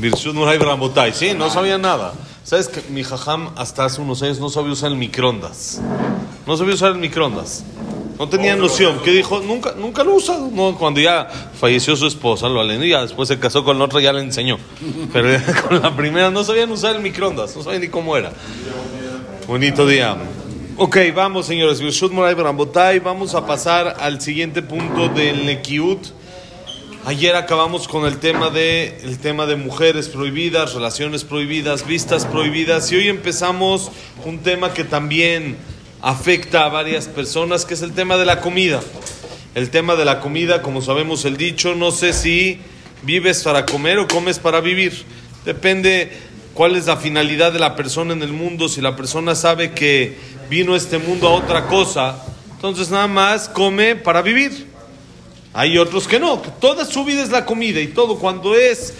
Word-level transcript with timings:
Birshut 0.00 0.34
Ramotay. 0.34 1.12
Sí, 1.12 1.32
no 1.36 1.50
sabía 1.50 1.78
nada. 1.78 2.12
¿Sabes 2.42 2.68
que 2.68 2.82
mi 2.90 3.04
jajam 3.04 3.50
hasta 3.56 3.84
hace 3.84 4.00
unos 4.00 4.22
años 4.22 4.40
no 4.40 4.48
sabía 4.48 4.72
usar 4.72 4.90
el 4.90 4.96
microondas? 4.96 5.80
No 6.46 6.56
sabía 6.56 6.74
usar 6.74 6.92
el 6.92 6.98
microondas. 6.98 7.64
No 8.18 8.28
tenía 8.28 8.56
noción. 8.56 9.00
¿Qué 9.04 9.12
dijo? 9.12 9.40
Nunca, 9.40 9.74
nunca 9.78 10.04
lo 10.04 10.14
usa. 10.14 10.36
No, 10.52 10.76
cuando 10.76 11.00
ya 11.00 11.28
falleció 11.58 11.96
su 11.96 12.06
esposa, 12.06 12.48
lo 12.48 12.66
ya 12.84 13.02
después 13.02 13.28
se 13.28 13.38
casó 13.38 13.64
con 13.64 13.78
la 13.78 13.84
otra, 13.84 14.00
ya 14.00 14.12
le 14.12 14.20
enseñó. 14.20 14.58
Pero 15.12 15.38
con 15.66 15.80
la 15.80 15.94
primera 15.94 16.30
no 16.30 16.44
sabían 16.44 16.70
usar 16.70 16.96
el 16.96 17.02
microondas. 17.02 17.56
No 17.56 17.62
sabían 17.62 17.82
ni 17.82 17.88
cómo 17.88 18.16
era. 18.16 18.32
Bonito 19.46 19.86
día. 19.86 20.16
Ok, 20.76 20.96
vamos 21.14 21.46
señores. 21.46 21.80
Vamos 23.04 23.34
a 23.34 23.46
pasar 23.46 23.96
al 24.00 24.20
siguiente 24.20 24.62
punto 24.62 25.08
del 25.08 25.46
Nekiut. 25.46 26.19
Ayer 27.06 27.34
acabamos 27.34 27.88
con 27.88 28.04
el 28.04 28.18
tema 28.18 28.50
de 28.50 28.98
el 29.02 29.18
tema 29.18 29.46
de 29.46 29.56
mujeres 29.56 30.10
prohibidas, 30.10 30.74
relaciones 30.74 31.24
prohibidas, 31.24 31.86
vistas 31.86 32.26
prohibidas 32.26 32.92
y 32.92 32.96
hoy 32.96 33.08
empezamos 33.08 33.90
un 34.26 34.40
tema 34.40 34.74
que 34.74 34.84
también 34.84 35.56
afecta 36.02 36.66
a 36.66 36.68
varias 36.68 37.08
personas, 37.08 37.64
que 37.64 37.72
es 37.72 37.80
el 37.80 37.92
tema 37.92 38.18
de 38.18 38.26
la 38.26 38.42
comida. 38.42 38.80
El 39.54 39.70
tema 39.70 39.96
de 39.96 40.04
la 40.04 40.20
comida, 40.20 40.60
como 40.60 40.82
sabemos 40.82 41.24
el 41.24 41.38
dicho, 41.38 41.74
no 41.74 41.90
sé 41.90 42.12
si 42.12 42.60
vives 43.02 43.42
para 43.44 43.64
comer 43.64 43.98
o 43.98 44.06
comes 44.06 44.38
para 44.38 44.60
vivir. 44.60 45.02
Depende 45.46 46.12
cuál 46.52 46.76
es 46.76 46.86
la 46.86 46.98
finalidad 46.98 47.50
de 47.50 47.60
la 47.60 47.76
persona 47.76 48.12
en 48.12 48.22
el 48.22 48.34
mundo, 48.34 48.68
si 48.68 48.82
la 48.82 48.94
persona 48.94 49.34
sabe 49.34 49.72
que 49.72 50.18
vino 50.50 50.74
a 50.74 50.76
este 50.76 50.98
mundo 50.98 51.28
a 51.28 51.32
otra 51.32 51.66
cosa, 51.66 52.22
entonces 52.52 52.90
nada 52.90 53.06
más 53.06 53.48
come 53.48 53.96
para 53.96 54.20
vivir. 54.20 54.69
Hay 55.52 55.78
otros 55.78 56.06
que 56.06 56.20
no, 56.20 56.38
toda 56.60 56.84
su 56.84 57.04
vida 57.04 57.22
es 57.22 57.30
la 57.30 57.44
comida 57.44 57.80
y 57.80 57.88
todo. 57.88 58.18
Cuando 58.18 58.54
es 58.54 58.94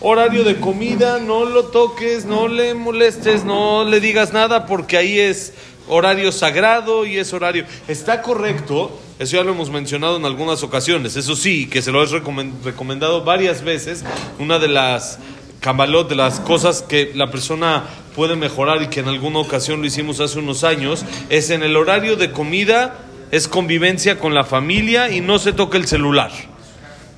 horario 0.00 0.44
de 0.44 0.56
comida, 0.56 1.18
no 1.18 1.46
lo 1.46 1.64
toques, 1.64 2.26
no 2.26 2.46
le 2.46 2.74
molestes, 2.74 3.44
no 3.44 3.84
le 3.84 4.00
digas 4.00 4.32
nada 4.32 4.66
porque 4.66 4.98
ahí 4.98 5.18
es 5.18 5.54
horario 5.88 6.30
sagrado 6.30 7.06
y 7.06 7.16
es 7.16 7.32
horario. 7.32 7.64
Está 7.88 8.20
correcto, 8.20 8.98
eso 9.18 9.36
ya 9.36 9.44
lo 9.44 9.52
hemos 9.52 9.70
mencionado 9.70 10.18
en 10.18 10.26
algunas 10.26 10.62
ocasiones. 10.62 11.16
Eso 11.16 11.36
sí, 11.36 11.68
que 11.68 11.80
se 11.80 11.90
lo 11.90 12.02
he 12.02 12.06
recomendado 12.06 13.24
varias 13.24 13.62
veces. 13.62 14.04
Una 14.38 14.58
de 14.58 14.68
las 14.68 15.18
cabalot, 15.60 16.10
de 16.10 16.16
las 16.16 16.40
cosas 16.40 16.82
que 16.82 17.12
la 17.14 17.30
persona 17.30 17.84
puede 18.14 18.36
mejorar 18.36 18.82
y 18.82 18.88
que 18.88 19.00
en 19.00 19.08
alguna 19.08 19.38
ocasión 19.38 19.80
lo 19.80 19.86
hicimos 19.86 20.20
hace 20.20 20.38
unos 20.38 20.64
años, 20.64 21.02
es 21.30 21.48
en 21.48 21.62
el 21.62 21.76
horario 21.76 22.16
de 22.16 22.30
comida 22.30 22.98
es 23.34 23.48
convivencia 23.48 24.16
con 24.16 24.32
la 24.32 24.44
familia 24.44 25.10
y 25.10 25.20
no 25.20 25.40
se 25.40 25.52
toca 25.52 25.76
el 25.76 25.88
celular. 25.88 26.30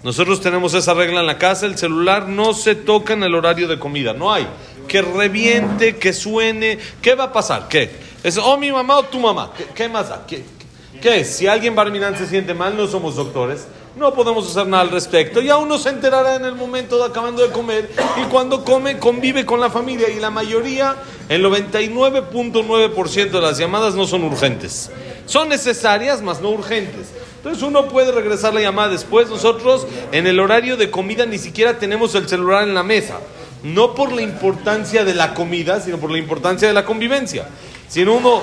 Nosotros 0.03 0.41
tenemos 0.41 0.73
esa 0.73 0.95
regla 0.95 1.21
en 1.21 1.27
la 1.27 1.37
casa, 1.37 1.67
el 1.67 1.77
celular 1.77 2.27
no 2.27 2.55
se 2.55 2.75
toca 2.75 3.13
en 3.13 3.23
el 3.23 3.35
horario 3.35 3.69
de 3.69 3.79
comida, 3.79 4.15
no 4.15 4.33
hay. 4.33 4.47
Que 4.89 5.03
reviente, 5.03 5.97
que 5.97 6.15
suene, 6.15 6.79
¿qué 7.03 7.15
va 7.15 7.25
a 7.25 7.33
pasar? 7.35 7.69
¿Qué? 7.69 7.91
Es 8.23 8.39
o 8.39 8.57
mi 8.57 8.73
mamá 8.73 8.97
o 8.97 9.03
tu 9.03 9.21
mamá, 9.21 9.53
¿qué, 9.75 9.91
más 9.91 10.09
da? 10.09 10.27
¿Qué? 10.27 11.23
Si 11.27 11.47
alguien 11.47 11.75
barminán 11.75 12.17
se 12.17 12.27
siente 12.27 12.55
mal, 12.55 12.79
no 12.79 12.87
somos 12.87 13.17
doctores, 13.17 13.67
no 13.95 14.15
podemos 14.15 14.49
hacer 14.51 14.67
nada 14.67 14.85
al 14.85 14.91
respecto. 14.91 15.43
Ya 15.43 15.59
uno 15.59 15.77
se 15.77 15.91
enterará 15.91 16.37
en 16.37 16.47
el 16.47 16.55
momento 16.55 16.97
de 16.97 17.05
acabando 17.05 17.43
de 17.43 17.53
comer 17.53 17.91
y 18.17 18.25
cuando 18.31 18.65
come 18.65 18.99
convive 18.99 19.45
con 19.45 19.61
la 19.61 19.69
familia 19.69 20.09
y 20.09 20.19
la 20.19 20.31
mayoría, 20.31 20.97
el 21.29 21.45
99.9% 21.45 23.31
de 23.31 23.41
las 23.43 23.59
llamadas 23.59 23.95
no 23.95 24.07
son 24.07 24.25
urgentes. 24.25 24.91
Son 25.27 25.49
necesarias, 25.49 26.23
mas 26.23 26.41
no 26.41 26.51
urgentes. 26.51 27.09
Entonces 27.37 27.63
uno 27.63 27.89
puede 27.89 28.13
regresar 28.13 28.55
la 28.55 28.61
llamada 28.61 28.89
después. 28.89 29.29
Nosotros 29.29 29.87
en 30.13 30.27
el 30.27 30.41
horario 30.41 30.77
de 30.77 30.91
comida 30.91 31.27
ni 31.27 31.39
siquiera 31.39 31.79
tenemos 31.79 32.15
el 32.15 32.29
celular 32.29 32.63
en 32.65 32.75
la 32.75 32.83
mesa. 32.83 33.19
No 33.63 33.95
por 33.95 34.13
la 34.13 34.23
importancia 34.23 35.05
de 35.05 35.15
la 35.15 35.35
comida, 35.35 35.81
sino 35.81 35.99
por 35.99 36.11
la 36.11 36.19
importancia 36.19 36.69
de 36.69 36.75
la 36.75 36.85
convivencia. 36.85 37.47
Si 37.89 38.03
uno, 38.03 38.43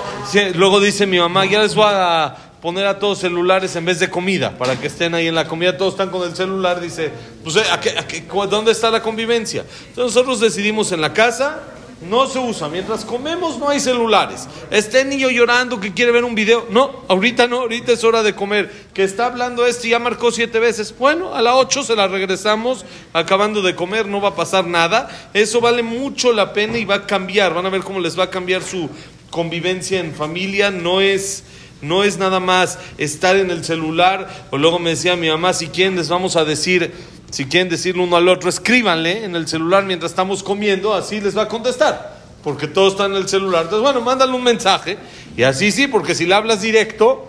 luego 0.56 0.80
dice 0.80 1.06
mi 1.06 1.20
mamá, 1.20 1.45
ya 1.45 1.62
les 1.62 1.75
voy 1.75 1.86
a 1.88 2.35
poner 2.62 2.88
a 2.88 2.97
todos 2.97 3.19
celulares 3.19 3.75
en 3.75 3.84
vez 3.84 4.00
de 4.00 4.09
comida, 4.09 4.57
para 4.57 4.80
que 4.80 4.88
estén 4.88 5.13
ahí 5.13 5.28
en 5.28 5.36
la 5.36 5.46
comida, 5.46 5.75
todos 5.75 5.96
están 5.96 6.09
con 6.09 6.25
el 6.25 6.34
celular, 6.34 6.80
dice, 6.80 7.12
pues 7.44 7.57
¿a 7.57 7.78
qué, 7.81 7.90
a 7.90 8.07
qué, 8.07 8.24
¿dónde 8.50 8.72
está 8.72 8.90
la 8.90 9.02
convivencia? 9.02 9.66
Entonces 9.90 10.16
nosotros 10.16 10.40
decidimos 10.40 10.94
en 10.94 11.02
la 11.02 11.12
casa, 11.12 11.62
no 12.09 12.28
se 12.28 12.40
usa. 12.40 12.69
Mientras 12.69 13.06
comemos 13.06 13.58
no 13.58 13.69
hay 13.69 13.80
celulares. 13.80 14.47
Este 14.72 15.03
niño 15.06 15.30
llorando 15.30 15.80
que 15.80 15.94
quiere 15.94 16.12
ver 16.12 16.24
un 16.24 16.36
video. 16.36 16.68
No, 16.69 17.03
ahorita 17.08 17.47
no, 17.47 17.62
ahorita 17.62 17.91
es 17.91 18.03
hora 18.03 18.24
de 18.24 18.36
comer. 18.36 18.72
Que 18.94 19.03
está 19.03 19.28
hablando 19.28 19.66
este 19.66 19.88
y 19.88 19.91
ya 19.91 20.00
marcó 20.00 20.31
siete 20.31 20.59
veces. 20.59 20.94
Bueno, 20.97 21.34
a 21.34 21.42
las 21.42 21.56
ocho 21.56 21.84
se 21.84 21.96
la 21.96 22.08
regresamos 22.08 22.86
acabando 23.13 23.62
de 23.62 23.75
comer, 23.75 24.08
no 24.08 24.22
va 24.22 24.30
a 24.30 24.36
pasar 24.36 24.66
nada. 24.68 25.09
Eso 25.34 25.62
vale 25.62 25.84
mucho 25.84 26.34
la 26.34 26.53
pena 26.53 26.78
y 26.78 26.86
va 26.86 26.96
a 26.96 27.08
cambiar. 27.08 27.53
Van 27.53 27.66
a 27.66 27.69
ver 27.69 27.81
cómo 27.81 28.00
les 28.00 28.18
va 28.18 28.25
a 28.25 28.30
cambiar 28.30 28.62
su 28.63 28.90
convivencia 29.30 30.00
en 30.00 30.13
familia. 30.13 30.72
No 30.72 31.02
es... 31.02 31.44
No 31.81 32.06
es 32.06 32.18
nada 32.18 32.40
más 32.40 32.80
estar 32.97 33.36
en 33.36 33.52
el 33.52 33.66
celular, 33.66 34.47
o 34.52 34.58
luego 34.58 34.80
me 34.80 34.92
decía 34.92 35.18
mi 35.18 35.28
mamá, 35.28 35.52
si 35.52 35.68
quieren 35.68 35.97
les 35.97 36.08
vamos 36.08 36.38
a 36.38 36.46
decir, 36.46 36.94
si 37.33 37.45
quieren 37.45 37.67
decirle 37.67 38.03
uno 38.03 38.16
al 38.16 38.29
otro, 38.29 38.47
escríbanle 38.47 39.25
en 39.25 39.35
el 39.35 39.47
celular 39.47 39.83
mientras 39.85 40.11
estamos 40.11 40.44
comiendo, 40.44 40.94
así 40.94 41.19
les 41.19 41.35
va 41.35 41.41
a 41.41 41.47
contestar. 41.47 42.21
Porque 42.44 42.67
todo 42.67 42.89
está 42.89 43.05
en 43.05 43.16
el 43.16 43.27
celular. 43.27 43.63
Entonces, 43.63 43.81
bueno, 43.81 44.01
mándale 44.01 44.33
un 44.33 44.44
mensaje. 44.44 44.99
Y 45.35 45.41
así 45.41 45.71
sí, 45.71 45.88
porque 45.88 46.13
si 46.13 46.27
le 46.27 46.35
hablas 46.35 46.61
directo, 46.61 47.25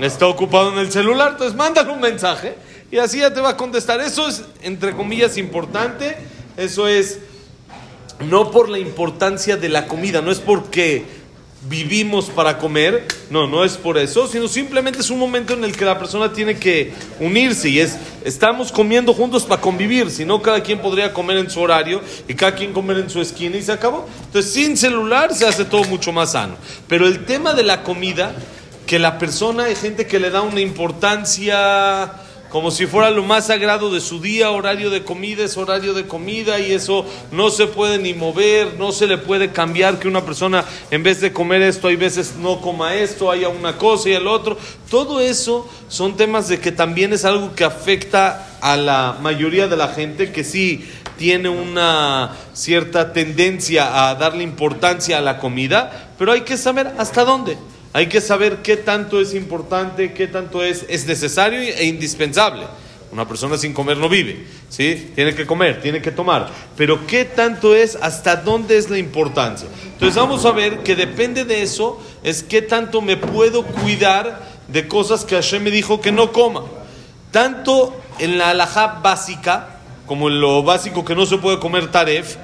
está 0.00 0.26
ocupado 0.26 0.72
en 0.72 0.80
el 0.80 0.90
celular. 0.90 1.30
Entonces, 1.30 1.56
mándale 1.56 1.92
un 1.92 2.00
mensaje. 2.00 2.56
Y 2.90 2.98
así 2.98 3.20
ya 3.20 3.32
te 3.32 3.40
va 3.40 3.50
a 3.50 3.56
contestar. 3.56 4.00
Eso 4.00 4.26
es, 4.26 4.42
entre 4.62 4.96
comillas, 4.96 5.36
importante. 5.36 6.16
Eso 6.56 6.88
es 6.88 7.20
no 8.28 8.50
por 8.50 8.68
la 8.68 8.80
importancia 8.80 9.56
de 9.56 9.68
la 9.68 9.86
comida. 9.86 10.22
No 10.22 10.32
es 10.32 10.40
porque 10.40 11.04
vivimos 11.68 12.26
para 12.26 12.56
comer, 12.56 13.06
no, 13.28 13.46
no 13.46 13.64
es 13.64 13.76
por 13.76 13.98
eso, 13.98 14.26
sino 14.26 14.48
simplemente 14.48 15.00
es 15.00 15.10
un 15.10 15.18
momento 15.18 15.52
en 15.52 15.62
el 15.64 15.76
que 15.76 15.84
la 15.84 15.98
persona 15.98 16.32
tiene 16.32 16.58
que 16.58 16.92
unirse 17.18 17.68
y 17.68 17.80
es, 17.80 17.98
estamos 18.24 18.72
comiendo 18.72 19.12
juntos 19.12 19.44
para 19.44 19.60
convivir, 19.60 20.10
si 20.10 20.24
no 20.24 20.40
cada 20.40 20.62
quien 20.62 20.78
podría 20.78 21.12
comer 21.12 21.36
en 21.36 21.50
su 21.50 21.60
horario 21.60 22.00
y 22.26 22.34
cada 22.34 22.54
quien 22.54 22.72
comer 22.72 22.98
en 22.98 23.10
su 23.10 23.20
esquina 23.20 23.56
y 23.56 23.62
se 23.62 23.72
acabó. 23.72 24.08
Entonces 24.24 24.52
sin 24.52 24.76
celular 24.76 25.34
se 25.34 25.46
hace 25.46 25.66
todo 25.66 25.84
mucho 25.84 26.12
más 26.12 26.32
sano. 26.32 26.56
Pero 26.88 27.06
el 27.06 27.26
tema 27.26 27.52
de 27.52 27.62
la 27.62 27.82
comida, 27.82 28.32
que 28.86 28.98
la 28.98 29.18
persona, 29.18 29.64
hay 29.64 29.76
gente 29.76 30.06
que 30.06 30.18
le 30.18 30.30
da 30.30 30.40
una 30.40 30.60
importancia 30.60 32.10
como 32.50 32.72
si 32.72 32.86
fuera 32.86 33.10
lo 33.10 33.22
más 33.22 33.46
sagrado 33.46 33.92
de 33.92 34.00
su 34.00 34.20
día, 34.20 34.50
horario 34.50 34.90
de 34.90 35.04
comida 35.04 35.44
es 35.44 35.56
horario 35.56 35.94
de 35.94 36.06
comida 36.06 36.58
y 36.58 36.72
eso 36.72 37.06
no 37.30 37.48
se 37.48 37.68
puede 37.68 37.98
ni 37.98 38.12
mover, 38.12 38.74
no 38.76 38.90
se 38.90 39.06
le 39.06 39.18
puede 39.18 39.52
cambiar 39.52 40.00
que 40.00 40.08
una 40.08 40.24
persona 40.24 40.64
en 40.90 41.04
vez 41.04 41.20
de 41.20 41.32
comer 41.32 41.62
esto 41.62 41.86
hay 41.86 41.94
veces 41.94 42.34
no 42.36 42.60
coma 42.60 42.96
esto, 42.96 43.30
haya 43.30 43.48
una 43.48 43.78
cosa 43.78 44.08
y 44.08 44.14
el 44.14 44.26
otro. 44.26 44.58
Todo 44.90 45.20
eso 45.20 45.68
son 45.88 46.16
temas 46.16 46.48
de 46.48 46.58
que 46.58 46.72
también 46.72 47.12
es 47.12 47.24
algo 47.24 47.54
que 47.54 47.62
afecta 47.62 48.58
a 48.60 48.76
la 48.76 49.16
mayoría 49.22 49.68
de 49.68 49.76
la 49.76 49.88
gente 49.88 50.32
que 50.32 50.42
sí 50.42 50.84
tiene 51.16 51.48
una 51.48 52.34
cierta 52.52 53.12
tendencia 53.12 54.08
a 54.08 54.16
darle 54.16 54.42
importancia 54.42 55.18
a 55.18 55.20
la 55.20 55.38
comida, 55.38 56.10
pero 56.18 56.32
hay 56.32 56.40
que 56.40 56.56
saber 56.56 56.94
hasta 56.98 57.24
dónde. 57.24 57.56
Hay 57.92 58.06
que 58.08 58.20
saber 58.20 58.58
qué 58.62 58.76
tanto 58.76 59.20
es 59.20 59.34
importante, 59.34 60.12
qué 60.12 60.28
tanto 60.28 60.62
es, 60.62 60.84
es 60.88 61.06
necesario 61.06 61.60
e 61.60 61.84
indispensable. 61.86 62.66
Una 63.10 63.26
persona 63.26 63.58
sin 63.58 63.72
comer 63.72 63.96
no 63.96 64.08
vive, 64.08 64.46
¿sí? 64.68 65.10
Tiene 65.16 65.34
que 65.34 65.44
comer, 65.44 65.82
tiene 65.82 66.00
que 66.00 66.12
tomar. 66.12 66.48
Pero 66.76 67.04
qué 67.08 67.24
tanto 67.24 67.74
es, 67.74 67.98
hasta 68.00 68.36
dónde 68.36 68.78
es 68.78 68.88
la 68.88 68.98
importancia. 68.98 69.68
Entonces 69.84 70.14
vamos 70.14 70.44
a 70.44 70.52
ver 70.52 70.84
que 70.84 70.94
depende 70.94 71.44
de 71.44 71.62
eso, 71.62 72.00
es 72.22 72.44
qué 72.44 72.62
tanto 72.62 73.02
me 73.02 73.16
puedo 73.16 73.64
cuidar 73.64 74.40
de 74.68 74.86
cosas 74.86 75.24
que 75.24 75.34
Hashem 75.34 75.64
me 75.64 75.72
dijo 75.72 76.00
que 76.00 76.12
no 76.12 76.30
coma. 76.30 76.62
Tanto 77.32 78.00
en 78.20 78.38
la 78.38 78.50
alajá 78.50 79.00
básica, 79.02 79.80
como 80.06 80.28
en 80.28 80.40
lo 80.40 80.62
básico 80.62 81.04
que 81.04 81.16
no 81.16 81.26
se 81.26 81.38
puede 81.38 81.58
comer 81.58 81.90
taref, 81.90 82.36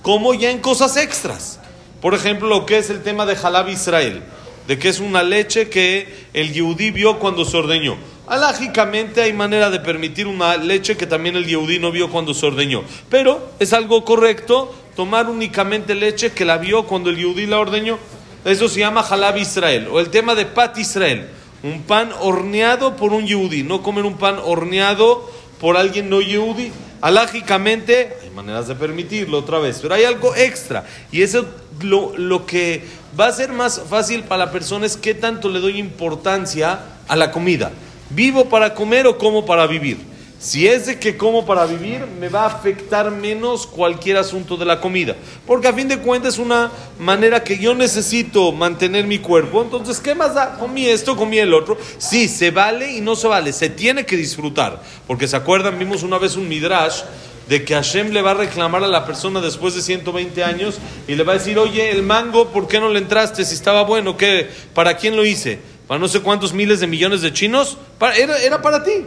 como 0.00 0.32
ya 0.32 0.50
en 0.50 0.60
cosas 0.60 0.96
extras. 0.96 1.60
Por 2.00 2.14
ejemplo, 2.14 2.48
lo 2.48 2.64
que 2.64 2.78
es 2.78 2.88
el 2.88 3.02
tema 3.02 3.26
de 3.26 3.36
Halab 3.36 3.68
Israel 3.68 4.22
de 4.66 4.78
que 4.78 4.88
es 4.88 5.00
una 5.00 5.22
leche 5.22 5.68
que 5.68 6.26
el 6.32 6.52
Yehudí 6.52 6.90
vio 6.90 7.18
cuando 7.18 7.44
se 7.44 7.56
ordeñó. 7.56 7.96
Alágicamente 8.26 9.22
hay 9.22 9.32
manera 9.32 9.70
de 9.70 9.78
permitir 9.78 10.26
una 10.26 10.56
leche 10.56 10.96
que 10.96 11.06
también 11.06 11.36
el 11.36 11.46
Yehudí 11.46 11.78
no 11.78 11.92
vio 11.92 12.10
cuando 12.10 12.34
se 12.34 12.46
ordeñó. 12.46 12.82
Pero 13.08 13.52
es 13.60 13.72
algo 13.72 14.04
correcto 14.04 14.74
tomar 14.96 15.28
únicamente 15.28 15.94
leche 15.94 16.32
que 16.32 16.44
la 16.44 16.58
vio 16.58 16.86
cuando 16.86 17.10
el 17.10 17.16
Yehudí 17.16 17.46
la 17.46 17.60
ordeñó. 17.60 17.98
Eso 18.44 18.68
se 18.68 18.80
llama 18.80 19.02
Halab 19.02 19.36
Israel. 19.36 19.88
O 19.92 20.00
el 20.00 20.10
tema 20.10 20.34
de 20.34 20.46
Pat 20.46 20.76
Israel. 20.78 21.28
Un 21.62 21.82
pan 21.82 22.10
horneado 22.20 22.96
por 22.96 23.12
un 23.12 23.26
Yehudí. 23.26 23.62
No 23.62 23.82
comer 23.82 24.04
un 24.04 24.18
pan 24.18 24.40
horneado 24.44 25.30
por 25.60 25.76
alguien 25.76 26.10
no 26.10 26.20
Yehudí. 26.20 26.72
Alágicamente 27.00 28.12
maneras 28.36 28.68
de 28.68 28.74
permitirlo 28.74 29.38
otra 29.38 29.58
vez. 29.58 29.78
Pero 29.80 29.94
hay 29.94 30.04
algo 30.04 30.36
extra. 30.36 30.84
Y 31.10 31.22
eso 31.22 31.46
lo, 31.80 32.16
lo 32.16 32.44
que 32.44 32.84
va 33.18 33.26
a 33.26 33.32
ser 33.32 33.52
más 33.52 33.80
fácil 33.88 34.22
para 34.22 34.44
la 34.44 34.52
persona 34.52 34.86
es 34.86 34.96
qué 34.96 35.14
tanto 35.14 35.48
le 35.48 35.58
doy 35.58 35.78
importancia 35.78 36.78
a 37.08 37.16
la 37.16 37.32
comida. 37.32 37.72
¿Vivo 38.10 38.48
para 38.48 38.74
comer 38.74 39.06
o 39.06 39.18
como 39.18 39.46
para 39.46 39.66
vivir? 39.66 39.96
Si 40.38 40.68
es 40.68 40.86
de 40.86 40.98
que 40.98 41.16
como 41.16 41.46
para 41.46 41.64
vivir, 41.64 42.04
me 42.20 42.28
va 42.28 42.42
a 42.42 42.46
afectar 42.46 43.10
menos 43.10 43.66
cualquier 43.66 44.18
asunto 44.18 44.58
de 44.58 44.66
la 44.66 44.80
comida. 44.80 45.16
Porque 45.46 45.66
a 45.66 45.72
fin 45.72 45.88
de 45.88 45.98
cuentas 45.98 46.34
es 46.34 46.38
una 46.38 46.70
manera 46.98 47.42
que 47.42 47.58
yo 47.58 47.74
necesito 47.74 48.52
mantener 48.52 49.06
mi 49.06 49.18
cuerpo. 49.18 49.62
Entonces, 49.62 49.98
¿qué 49.98 50.14
más 50.14 50.34
da? 50.34 50.58
Comí 50.58 50.86
esto, 50.86 51.16
comí 51.16 51.38
el 51.38 51.54
otro. 51.54 51.78
Sí, 51.96 52.28
se 52.28 52.50
vale 52.50 52.92
y 52.92 53.00
no 53.00 53.16
se 53.16 53.28
vale. 53.28 53.50
Se 53.52 53.70
tiene 53.70 54.04
que 54.04 54.16
disfrutar. 54.16 54.82
Porque 55.06 55.26
se 55.26 55.36
acuerdan, 55.36 55.78
vimos 55.78 56.02
una 56.02 56.18
vez 56.18 56.36
un 56.36 56.46
midrash 56.46 57.00
de 57.48 57.64
que 57.64 57.74
Hashem 57.74 58.10
le 58.10 58.22
va 58.22 58.32
a 58.32 58.34
reclamar 58.34 58.82
a 58.82 58.88
la 58.88 59.06
persona 59.06 59.40
después 59.40 59.74
de 59.74 59.82
120 59.82 60.42
años 60.42 60.78
y 61.06 61.14
le 61.14 61.22
va 61.22 61.32
a 61.32 61.38
decir, 61.38 61.58
oye, 61.58 61.90
el 61.90 62.02
mango, 62.02 62.48
¿por 62.48 62.66
qué 62.66 62.80
no 62.80 62.88
le 62.88 62.98
entraste? 62.98 63.44
Si 63.44 63.54
estaba 63.54 63.82
bueno, 63.82 64.16
¿qué? 64.16 64.48
¿Para 64.74 64.96
quién 64.96 65.16
lo 65.16 65.24
hice? 65.24 65.58
¿Para 65.86 66.00
no 66.00 66.08
sé 66.08 66.20
cuántos 66.20 66.52
miles 66.52 66.80
de 66.80 66.86
millones 66.86 67.22
de 67.22 67.32
chinos? 67.32 67.78
era, 68.16 68.38
era 68.38 68.60
para 68.60 68.82
ti. 68.82 69.04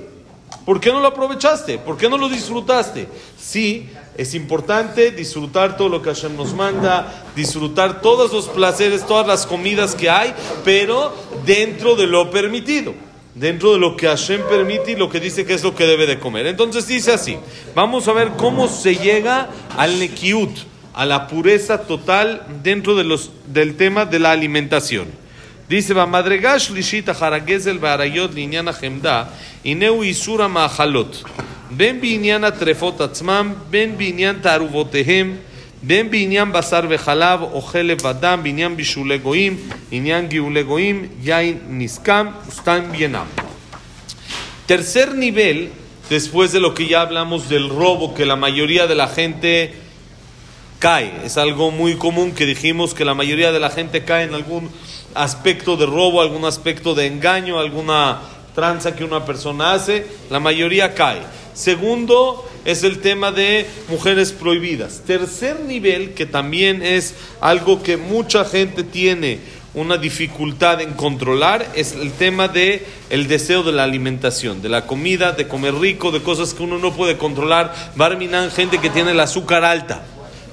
¿Por 0.65 0.79
qué 0.79 0.91
no 0.91 0.99
lo 0.99 1.07
aprovechaste? 1.07 1.79
¿Por 1.79 1.97
qué 1.97 2.09
no 2.09 2.17
lo 2.17 2.29
disfrutaste? 2.29 3.07
Sí, 3.39 3.89
es 4.17 4.33
importante 4.33 5.11
disfrutar 5.11 5.77
todo 5.77 5.89
lo 5.89 6.01
que 6.01 6.09
Hashem 6.09 6.35
nos 6.35 6.53
manda, 6.53 7.25
disfrutar 7.35 8.01
todos 8.01 8.31
los 8.31 8.47
placeres, 8.47 9.05
todas 9.05 9.25
las 9.25 9.45
comidas 9.45 9.95
que 9.95 10.09
hay, 10.09 10.33
pero 10.63 11.15
dentro 11.45 11.95
de 11.95 12.05
lo 12.05 12.29
permitido, 12.29 12.93
dentro 13.39 13.71
de 13.71 13.79
lo 13.79 13.95
que 13.95 14.07
Hashem 14.07 14.41
permite 14.49 14.91
y 14.91 14.95
lo 14.95 15.09
que 15.09 15.21
dice 15.21 15.45
que 15.45 15.53
es 15.53 15.63
lo 15.63 15.73
que 15.73 15.85
debe 15.85 16.05
de 16.05 16.19
comer. 16.19 16.45
Entonces 16.45 16.85
dice 16.87 17.13
así, 17.13 17.37
vamos 17.73 18.07
a 18.07 18.13
ver 18.13 18.31
cómo 18.37 18.67
se 18.67 18.95
llega 18.95 19.49
al 19.77 19.97
nekiut, 19.97 20.51
a 20.93 21.05
la 21.05 21.27
pureza 21.27 21.83
total 21.83 22.45
dentro 22.61 22.95
de 22.95 23.05
los, 23.05 23.31
del 23.47 23.75
tema 23.77 24.05
de 24.05 24.19
la 24.19 24.31
alimentación. 24.31 25.07
Dice, 25.69 25.93
va 25.93 26.05
madregash 26.05 26.71
lishita 26.71 27.13
haragezel 27.13 27.79
barayot 27.79 28.33
linyana 28.33 28.73
hemda, 28.73 29.29
ineu 29.63 30.03
isura 30.03 30.49
maajalot. 30.49 31.23
Ben 31.69 32.01
binyan 32.01 32.43
atrefot 32.43 32.99
atzmam, 33.01 33.55
ben 33.69 33.95
binyan 33.95 34.41
taruvotehem, 34.41 35.37
Tercer 44.65 45.15
nivel, 45.15 45.71
después 46.09 46.51
de 46.51 46.59
lo 46.59 46.73
que 46.73 46.87
ya 46.87 46.99
hablamos 47.01 47.47
del 47.47 47.69
robo, 47.69 48.13
que 48.13 48.25
la 48.25 48.35
mayoría 48.35 48.87
de 48.87 48.95
la 48.95 49.07
gente 49.07 49.73
cae. 50.79 51.13
Es 51.23 51.37
algo 51.37 51.71
muy 51.71 51.95
común 51.95 52.33
que 52.33 52.45
dijimos 52.45 52.93
que 52.93 53.05
la 53.05 53.13
mayoría 53.13 53.53
de 53.53 53.61
la 53.61 53.69
gente 53.69 54.03
cae 54.03 54.25
en 54.25 54.33
algún 54.33 54.69
aspecto 55.15 55.77
de 55.77 55.85
robo, 55.85 56.21
algún 56.21 56.43
aspecto 56.43 56.93
de 56.93 57.07
engaño, 57.07 57.57
alguna 57.57 58.19
tranza 58.53 58.95
que 58.97 59.05
una 59.05 59.23
persona 59.23 59.71
hace, 59.71 60.05
la 60.29 60.41
mayoría 60.41 60.93
cae. 60.93 61.21
Segundo 61.53 62.48
es 62.65 62.83
el 62.83 62.99
tema 62.99 63.31
de 63.31 63.65
mujeres 63.89 64.31
prohibidas. 64.31 65.01
Tercer 65.05 65.59
nivel, 65.61 66.13
que 66.13 66.25
también 66.25 66.81
es 66.81 67.15
algo 67.41 67.81
que 67.83 67.97
mucha 67.97 68.45
gente 68.45 68.83
tiene 68.83 69.39
una 69.73 69.97
dificultad 69.97 70.81
en 70.81 70.93
controlar, 70.93 71.65
es 71.75 71.93
el 71.93 72.11
tema 72.11 72.47
de 72.47 72.85
el 73.09 73.27
deseo 73.27 73.63
de 73.63 73.71
la 73.71 73.83
alimentación, 73.83 74.61
de 74.61 74.69
la 74.69 74.87
comida, 74.87 75.31
de 75.31 75.47
comer 75.47 75.75
rico, 75.75 76.11
de 76.11 76.21
cosas 76.21 76.53
que 76.53 76.63
uno 76.63 76.79
no 76.79 76.93
puede 76.93 77.17
controlar. 77.17 77.73
Barminan, 77.95 78.51
gente 78.51 78.79
que 78.79 78.89
tiene 78.89 79.11
el 79.11 79.19
azúcar 79.19 79.63
alta, 79.63 80.03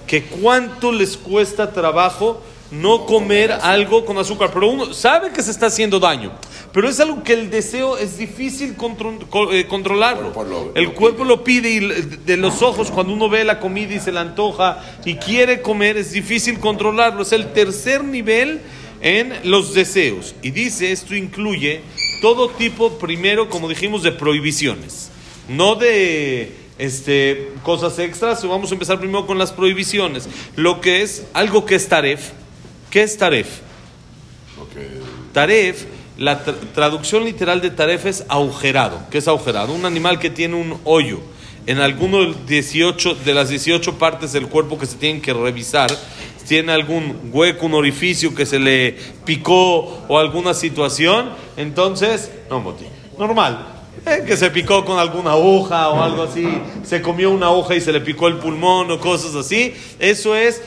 que 0.06 0.24
cuánto 0.24 0.92
les 0.92 1.16
cuesta 1.16 1.72
trabajo 1.72 2.42
no 2.70 3.06
comer 3.06 3.52
algo 3.52 4.04
con 4.04 4.18
azúcar, 4.18 4.50
pero 4.52 4.68
uno 4.68 4.92
sabe 4.92 5.30
que 5.30 5.42
se 5.42 5.50
está 5.50 5.66
haciendo 5.66 6.00
daño, 6.00 6.32
pero 6.72 6.88
es 6.88 6.98
algo 7.00 7.22
que 7.22 7.32
el 7.32 7.50
deseo 7.50 7.96
es 7.96 8.18
difícil 8.18 8.76
eh, 9.52 9.66
controlarlo. 9.66 10.72
El 10.74 10.92
cuerpo, 10.92 11.24
lo, 11.24 11.42
pide 11.44 11.70
y 11.70 11.80
de 11.80 12.36
los 12.36 12.62
ojos 12.62 12.90
cuando 12.90 13.12
uno 13.12 13.28
ve 13.28 13.44
la 13.44 13.60
comida 13.60 13.94
y 13.94 14.00
se 14.00 14.12
la 14.12 14.20
antoja 14.20 14.84
y 15.04 15.14
quiere 15.14 15.62
comer, 15.62 15.96
es 15.96 16.12
difícil 16.12 16.58
controlarlo. 16.58 17.22
Es 17.22 17.32
el 17.32 17.52
tercer 17.52 18.04
nivel 18.04 18.60
en 19.00 19.32
los 19.44 19.72
deseos. 19.72 20.34
Y 20.42 20.50
dice, 20.50 20.92
esto 20.92 21.14
incluye 21.14 21.80
todo 22.20 22.50
tipo, 22.50 22.98
primero, 22.98 23.48
como 23.48 23.68
dijimos, 23.68 24.02
de 24.02 24.12
prohibiciones, 24.12 25.10
no 25.48 25.76
de 25.76 26.52
este, 26.78 27.52
cosas 27.62 27.98
extras. 27.98 28.46
Vamos 28.46 28.70
a 28.70 28.74
empezar 28.74 28.98
primero 28.98 29.26
con 29.26 29.38
las 29.38 29.52
prohibiciones. 29.52 30.28
Lo 30.56 30.80
que 30.80 31.02
es 31.02 31.24
algo 31.32 31.64
que 31.64 31.76
es 31.76 31.88
taref 31.88 32.32
¿Qué 32.96 33.02
es 33.02 33.18
taref? 33.18 33.58
Taref, 35.34 35.84
la 36.16 36.42
traducción 36.42 37.26
literal 37.26 37.60
de 37.60 37.68
taref 37.68 38.06
es 38.06 38.24
agujerado. 38.26 39.02
¿Qué 39.10 39.18
es 39.18 39.28
agujerado? 39.28 39.74
Un 39.74 39.84
animal 39.84 40.18
que 40.18 40.30
tiene 40.30 40.54
un 40.54 40.80
hoyo 40.84 41.20
en 41.66 41.80
alguno 41.80 42.24
de 42.24 43.34
las 43.34 43.50
18 43.50 43.98
partes 43.98 44.32
del 44.32 44.48
cuerpo 44.48 44.78
que 44.78 44.86
se 44.86 44.96
tienen 44.96 45.20
que 45.20 45.34
revisar. 45.34 45.90
Tiene 46.48 46.72
algún 46.72 47.28
hueco, 47.34 47.66
un 47.66 47.74
orificio 47.74 48.34
que 48.34 48.46
se 48.46 48.58
le 48.58 48.96
picó 49.26 50.06
o 50.08 50.18
alguna 50.18 50.54
situación, 50.54 51.28
entonces, 51.58 52.30
no, 52.48 52.64
normal. 53.18 53.75
Eh, 54.04 54.24
que 54.26 54.36
se 54.36 54.50
picó 54.50 54.84
con 54.84 54.98
alguna 54.98 55.32
aguja 55.32 55.88
o 55.88 56.02
algo 56.02 56.24
así, 56.24 56.46
se 56.84 57.02
comió 57.02 57.30
una 57.30 57.50
hoja 57.50 57.74
y 57.74 57.80
se 57.80 57.92
le 57.92 58.00
picó 58.00 58.28
el 58.28 58.36
pulmón 58.36 58.90
o 58.90 59.00
cosas 59.00 59.34
así. 59.34 59.74
Eso 59.98 60.36
es 60.36 60.62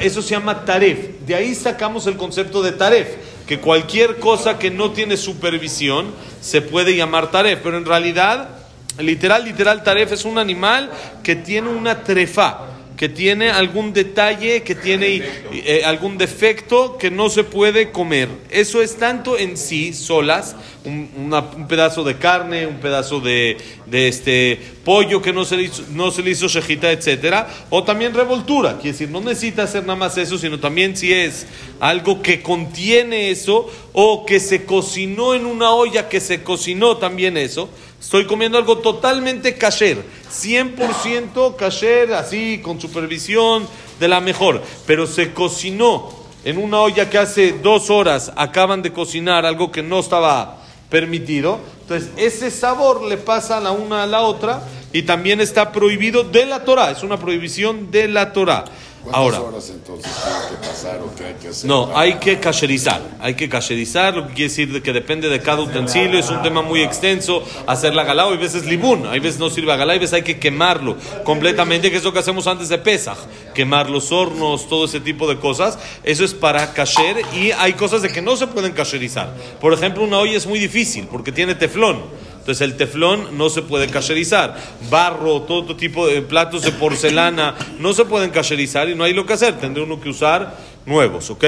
eso 0.00 0.22
se 0.22 0.30
llama 0.30 0.64
taref. 0.64 1.20
De 1.26 1.34
ahí 1.34 1.54
sacamos 1.54 2.06
el 2.06 2.16
concepto 2.16 2.62
de 2.62 2.72
taref, 2.72 3.08
que 3.46 3.58
cualquier 3.58 4.20
cosa 4.20 4.58
que 4.58 4.70
no 4.70 4.92
tiene 4.92 5.16
supervisión 5.16 6.12
se 6.40 6.62
puede 6.62 6.94
llamar 6.94 7.30
taref, 7.30 7.60
pero 7.62 7.78
en 7.78 7.84
realidad, 7.84 8.50
literal, 8.98 9.44
literal, 9.44 9.82
taref 9.82 10.12
es 10.12 10.24
un 10.24 10.38
animal 10.38 10.90
que 11.24 11.34
tiene 11.34 11.70
una 11.70 12.04
trefa 12.04 12.73
que 12.96 13.08
tiene 13.08 13.50
algún 13.50 13.92
detalle, 13.92 14.62
que 14.62 14.74
tiene 14.74 15.22
eh, 15.52 15.82
algún 15.84 16.16
defecto 16.16 16.96
que 16.96 17.10
no 17.10 17.28
se 17.28 17.42
puede 17.42 17.90
comer. 17.90 18.28
Eso 18.50 18.82
es 18.82 18.96
tanto 18.96 19.36
en 19.36 19.56
sí, 19.56 19.92
solas, 19.92 20.54
un, 20.84 21.66
pedazo 21.68 22.04
de 22.04 22.16
carne, 22.16 22.66
un 22.66 22.76
pedazo 22.76 23.20
de, 23.20 23.56
este 23.90 24.60
pollo 24.84 25.22
que 25.22 25.32
no 25.32 25.44
se, 25.44 25.56
le 25.56 25.62
hizo, 25.64 25.82
no 25.90 26.10
se 26.10 26.22
le 26.22 26.30
hizo 26.30 26.46
shejita, 26.46 26.92
etcétera, 26.92 27.48
o 27.70 27.82
también 27.82 28.14
revoltura, 28.14 28.74
quiere 28.74 28.92
decir, 28.92 29.08
no 29.08 29.20
necesita 29.20 29.62
hacer 29.64 29.82
nada 29.82 29.96
más 29.96 30.16
eso, 30.18 30.36
sino 30.38 30.60
también 30.60 30.96
si 30.96 31.12
es 31.12 31.46
algo 31.80 32.22
que 32.22 32.42
contiene 32.42 33.30
eso, 33.30 33.70
o 33.92 34.26
que 34.26 34.40
se 34.40 34.64
cocinó 34.64 35.34
en 35.34 35.46
una 35.46 35.72
olla 35.72 36.08
que 36.08 36.20
se 36.20 36.42
cocinó 36.42 36.96
también 36.96 37.36
eso, 37.36 37.70
Estoy 38.04 38.26
comiendo 38.26 38.58
algo 38.58 38.78
totalmente 38.78 39.56
kasher, 39.56 39.96
100% 40.30 41.56
kasher, 41.56 42.12
así, 42.12 42.60
con 42.62 42.78
supervisión 42.78 43.66
de 43.98 44.08
la 44.08 44.20
mejor. 44.20 44.62
Pero 44.86 45.06
se 45.06 45.32
cocinó 45.32 46.10
en 46.44 46.58
una 46.58 46.80
olla 46.80 47.08
que 47.08 47.16
hace 47.16 47.52
dos 47.52 47.88
horas 47.88 48.30
acaban 48.36 48.82
de 48.82 48.92
cocinar 48.92 49.46
algo 49.46 49.72
que 49.72 49.82
no 49.82 50.00
estaba 50.00 50.58
permitido. 50.90 51.58
Entonces, 51.80 52.10
ese 52.18 52.50
sabor 52.50 53.04
le 53.04 53.16
pasa 53.16 53.56
a 53.56 53.60
la 53.60 53.72
una 53.72 54.02
a 54.02 54.06
la 54.06 54.20
otra 54.20 54.62
y 54.92 55.04
también 55.04 55.40
está 55.40 55.72
prohibido 55.72 56.24
de 56.24 56.44
la 56.44 56.62
Torah. 56.62 56.90
Es 56.90 57.02
una 57.02 57.16
prohibición 57.16 57.90
de 57.90 58.06
la 58.08 58.34
Torah. 58.34 58.66
Ahora, 59.12 59.40
horas 59.40 59.70
entonces 59.70 60.10
tiene 60.12 60.38
que 60.50 60.66
pasar 60.66 61.00
o 61.02 61.14
qué 61.14 61.24
hay 61.26 61.34
que 61.34 61.48
hacer? 61.48 61.68
No, 61.68 61.96
hay 61.96 62.14
que 62.14 62.40
cacherizar. 62.40 63.02
Hay 63.20 63.34
que 63.34 63.48
cacherizar, 63.48 64.16
lo 64.16 64.26
que 64.26 64.34
quiere 64.34 64.48
decir 64.48 64.82
que 64.82 64.92
depende 64.92 65.28
de 65.28 65.40
cada 65.40 65.62
utensilio. 65.62 66.18
Es 66.18 66.30
un 66.30 66.42
tema 66.42 66.62
muy 66.62 66.82
extenso. 66.82 67.42
Hacer 67.66 67.94
la 67.94 68.04
galá, 68.04 68.24
hay 68.24 68.36
veces 68.36 68.64
limón, 68.66 69.06
hay 69.06 69.20
veces 69.20 69.38
no 69.38 69.50
sirve 69.50 69.72
a 69.72 69.76
galá, 69.76 69.92
hay 69.92 69.98
veces 69.98 70.14
hay 70.14 70.22
que 70.22 70.38
quemarlo 70.38 70.96
completamente, 71.24 71.90
que 71.90 71.96
es 71.96 72.04
lo 72.04 72.12
que 72.12 72.18
hacemos 72.18 72.46
antes 72.46 72.68
de 72.68 72.78
Pesach. 72.78 73.18
Quemar 73.54 73.90
los 73.90 74.10
hornos, 74.10 74.68
todo 74.68 74.86
ese 74.86 75.00
tipo 75.00 75.28
de 75.28 75.38
cosas. 75.38 75.78
Eso 76.02 76.24
es 76.24 76.34
para 76.34 76.72
cacher 76.72 77.16
y 77.34 77.52
hay 77.52 77.74
cosas 77.74 78.02
de 78.02 78.10
que 78.10 78.22
no 78.22 78.36
se 78.36 78.46
pueden 78.46 78.72
cacherizar. 78.72 79.34
Por 79.60 79.72
ejemplo, 79.72 80.02
una 80.04 80.18
olla 80.18 80.36
es 80.36 80.46
muy 80.46 80.58
difícil 80.58 81.08
porque 81.10 81.32
tiene 81.32 81.54
teflón. 81.54 82.02
Entonces 82.44 82.60
el 82.60 82.76
teflón 82.76 83.38
no 83.38 83.48
se 83.48 83.62
puede 83.62 83.86
cacherizar. 83.86 84.54
Barro, 84.90 85.40
todo 85.40 85.76
tipo 85.76 86.06
de 86.06 86.20
platos 86.20 86.60
de 86.60 86.72
porcelana 86.72 87.54
no 87.78 87.94
se 87.94 88.04
pueden 88.04 88.28
cacherizar 88.28 88.86
y 88.90 88.94
no 88.94 89.02
hay 89.02 89.14
lo 89.14 89.24
que 89.24 89.32
hacer. 89.32 89.58
Tendrá 89.58 89.82
uno 89.82 89.98
que 89.98 90.10
usar 90.10 90.54
nuevos, 90.84 91.30
¿ok? 91.30 91.42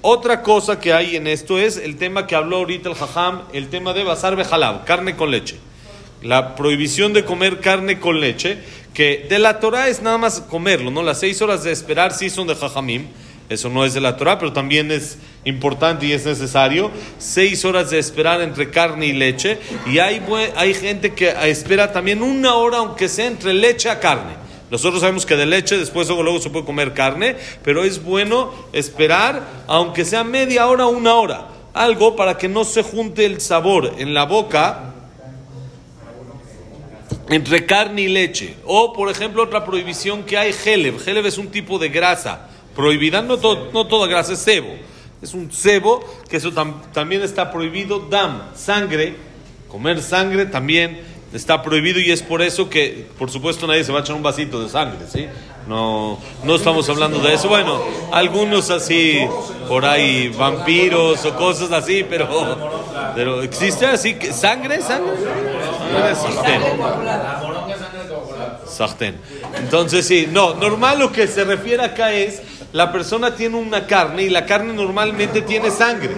Otra 0.00 0.42
cosa 0.42 0.80
que 0.80 0.94
hay 0.94 1.16
en 1.16 1.26
esto 1.26 1.58
es 1.58 1.76
el 1.76 1.96
tema 1.98 2.26
que 2.26 2.34
habló 2.34 2.56
ahorita 2.56 2.88
el 2.88 2.94
jajam, 2.94 3.42
el 3.52 3.68
tema 3.68 3.92
de 3.92 4.04
basar 4.04 4.36
bejalab, 4.36 4.86
carne 4.86 5.16
con 5.16 5.30
leche. 5.30 5.56
La 6.22 6.56
prohibición 6.56 7.12
de 7.12 7.26
comer 7.26 7.60
carne 7.60 8.00
con 8.00 8.18
leche, 8.18 8.56
que 8.94 9.26
de 9.28 9.38
la 9.38 9.60
Torah 9.60 9.90
es 9.90 10.00
nada 10.00 10.16
más 10.16 10.40
comerlo, 10.40 10.90
¿no? 10.90 11.02
Las 11.02 11.20
seis 11.20 11.42
horas 11.42 11.62
de 11.62 11.72
esperar 11.72 12.14
sí 12.14 12.30
son 12.30 12.46
de 12.46 12.54
jajamim 12.54 13.08
eso 13.48 13.70
no 13.70 13.84
es 13.84 13.94
de 13.94 14.00
la 14.00 14.16
Torah, 14.16 14.38
pero 14.38 14.52
también 14.52 14.90
es 14.90 15.18
importante 15.44 16.04
y 16.04 16.12
es 16.12 16.26
necesario. 16.26 16.90
Seis 17.18 17.64
horas 17.64 17.90
de 17.90 17.98
esperar 17.98 18.42
entre 18.42 18.70
carne 18.70 19.06
y 19.06 19.12
leche. 19.14 19.58
Y 19.86 20.00
hay, 20.00 20.22
hay 20.54 20.74
gente 20.74 21.14
que 21.14 21.34
espera 21.48 21.90
también 21.90 22.22
una 22.22 22.54
hora, 22.56 22.78
aunque 22.78 23.08
sea 23.08 23.26
entre 23.26 23.54
leche 23.54 23.88
a 23.88 24.00
carne. 24.00 24.34
Nosotros 24.70 25.00
sabemos 25.00 25.24
que 25.24 25.34
de 25.34 25.46
leche 25.46 25.78
después 25.78 26.08
luego, 26.08 26.22
luego 26.22 26.40
se 26.40 26.50
puede 26.50 26.66
comer 26.66 26.92
carne, 26.92 27.36
pero 27.64 27.84
es 27.84 28.02
bueno 28.02 28.52
esperar, 28.74 29.42
aunque 29.66 30.04
sea 30.04 30.24
media 30.24 30.66
hora, 30.66 30.86
una 30.86 31.14
hora. 31.14 31.48
Algo 31.72 32.16
para 32.16 32.36
que 32.36 32.48
no 32.48 32.64
se 32.64 32.82
junte 32.82 33.24
el 33.24 33.40
sabor 33.40 33.94
en 33.96 34.12
la 34.12 34.24
boca 34.24 34.92
entre 37.30 37.64
carne 37.64 38.02
y 38.02 38.08
leche. 38.08 38.56
O, 38.66 38.92
por 38.92 39.10
ejemplo, 39.10 39.42
otra 39.42 39.64
prohibición 39.64 40.24
que 40.24 40.36
hay, 40.36 40.52
geleb. 40.52 40.98
Geleb 40.98 41.24
es 41.24 41.38
un 41.38 41.48
tipo 41.48 41.78
de 41.78 41.88
grasa 41.88 42.47
prohibida, 42.78 43.22
no, 43.22 43.36
no 43.72 43.86
toda 43.88 44.06
grasa, 44.06 44.34
es 44.34 44.44
cebo. 44.44 44.68
Es 45.20 45.34
un 45.34 45.50
cebo, 45.50 45.98
que 46.30 46.36
eso 46.36 46.52
también 46.92 47.22
está 47.22 47.50
prohibido. 47.50 47.98
Dam, 47.98 48.54
sangre, 48.54 49.16
comer 49.68 50.00
sangre 50.00 50.46
también 50.46 51.00
está 51.32 51.60
prohibido 51.60 51.98
y 51.98 52.12
es 52.12 52.22
por 52.22 52.40
eso 52.40 52.70
que, 52.70 53.08
por 53.18 53.32
supuesto, 53.32 53.66
nadie 53.66 53.82
se 53.82 53.90
va 53.90 53.98
a 53.98 54.02
echar 54.02 54.14
un 54.14 54.22
vasito 54.22 54.62
de 54.62 54.68
sangre, 54.68 55.00
¿sí? 55.12 55.26
No, 55.66 56.20
no 56.44 56.54
estamos 56.54 56.88
hablando 56.88 57.18
de 57.18 57.34
eso. 57.34 57.48
Bueno, 57.48 57.82
algunos 58.12 58.70
así, 58.70 59.26
por 59.66 59.84
ahí, 59.84 60.28
vampiros 60.28 61.24
o 61.24 61.34
cosas 61.34 61.72
así, 61.72 62.06
pero, 62.08 62.28
pero 63.16 63.42
existe 63.42 63.86
así 63.86 64.14
que 64.14 64.32
sangre, 64.32 64.80
sangre. 64.82 65.14
Sartén. 68.68 69.16
Entonces, 69.56 70.06
sí, 70.06 70.28
no, 70.30 70.54
normal 70.54 71.00
lo 71.00 71.10
que 71.10 71.26
se 71.26 71.42
refiere 71.42 71.82
acá 71.82 72.12
es, 72.12 72.40
la 72.72 72.92
persona 72.92 73.34
tiene 73.34 73.56
una 73.56 73.86
carne 73.86 74.24
y 74.24 74.30
la 74.30 74.44
carne 74.44 74.72
normalmente 74.72 75.42
tiene 75.42 75.70
sangre. 75.70 76.10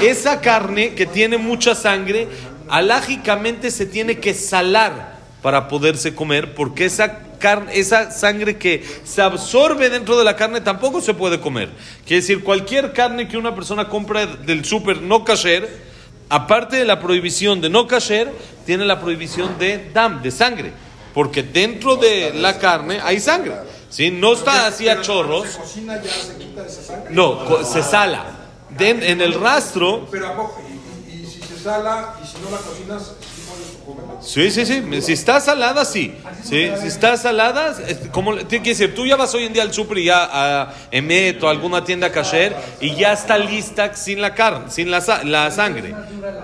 Esa 0.00 0.40
carne 0.40 0.94
que 0.94 1.06
tiene 1.06 1.38
mucha 1.38 1.74
sangre, 1.74 2.28
alágicamente 2.68 3.70
se 3.70 3.86
tiene 3.86 4.18
que 4.18 4.34
salar 4.34 5.18
para 5.42 5.68
poderse 5.68 6.14
comer, 6.14 6.54
porque 6.54 6.86
esa 6.86 7.20
carne, 7.38 7.78
esa 7.78 8.10
sangre 8.10 8.56
que 8.56 8.82
se 9.04 9.20
absorbe 9.20 9.90
dentro 9.90 10.16
de 10.16 10.24
la 10.24 10.36
carne 10.36 10.62
tampoco 10.62 11.02
se 11.02 11.12
puede 11.12 11.38
comer. 11.38 11.68
Quiere 12.06 12.22
decir, 12.22 12.42
cualquier 12.42 12.92
carne 12.94 13.28
que 13.28 13.36
una 13.36 13.54
persona 13.54 13.88
compra 13.88 14.26
del 14.26 14.64
súper 14.64 15.02
no 15.02 15.22
kasher, 15.22 15.68
aparte 16.30 16.76
de 16.76 16.86
la 16.86 16.98
prohibición 16.98 17.60
de 17.60 17.68
no 17.68 17.86
kasher, 17.86 18.32
tiene 18.64 18.86
la 18.86 19.00
prohibición 19.00 19.58
de 19.58 19.90
dam, 19.92 20.22
de 20.22 20.30
sangre, 20.30 20.72
porque 21.12 21.42
dentro 21.42 21.96
de 21.96 22.32
la 22.32 22.58
carne 22.58 23.00
hay 23.02 23.20
sangre. 23.20 23.52
¿Sí? 23.94 24.10
No 24.10 24.32
está 24.32 24.66
así 24.66 24.88
a 24.88 25.00
chorros. 25.00 25.46
No, 27.10 27.64
se 27.64 27.82
sala. 27.82 28.24
en 28.78 29.20
el 29.20 29.34
rastro. 29.40 30.08
Pero 30.10 30.52
y, 31.08 31.24
si 31.24 31.40
se 31.40 31.58
sala 31.58 32.16
y 32.22 32.26
si 32.26 32.38
no 32.42 32.50
la 32.50 32.58
cocinas, 32.58 33.12
Sí, 34.20 34.50
sí, 34.50 34.64
sí. 34.64 34.82
Si 35.02 35.12
está 35.12 35.38
salada, 35.38 35.84
sí. 35.84 36.14
sí. 36.42 36.70
Si 36.80 36.86
está 36.86 37.16
salada, 37.18 37.76
como 38.10 38.34
tiene 38.38 38.62
que 38.64 38.70
decir, 38.70 38.94
tú 38.94 39.06
ya 39.06 39.16
vas 39.16 39.34
hoy 39.34 39.44
en 39.44 39.52
día 39.52 39.62
al 39.62 39.74
super 39.74 39.98
y 39.98 40.04
ya 40.04 40.28
a 40.32 40.74
Emet 40.90 41.42
o 41.42 41.48
alguna 41.48 41.84
tienda 41.84 42.10
kasher 42.10 42.56
y 42.80 42.94
ya 42.94 43.12
está 43.12 43.36
lista 43.36 43.94
sin 43.94 44.22
la 44.22 44.34
carne, 44.34 44.70
sin 44.70 44.90
la, 44.90 45.02
la 45.24 45.50
sangre. 45.50 45.94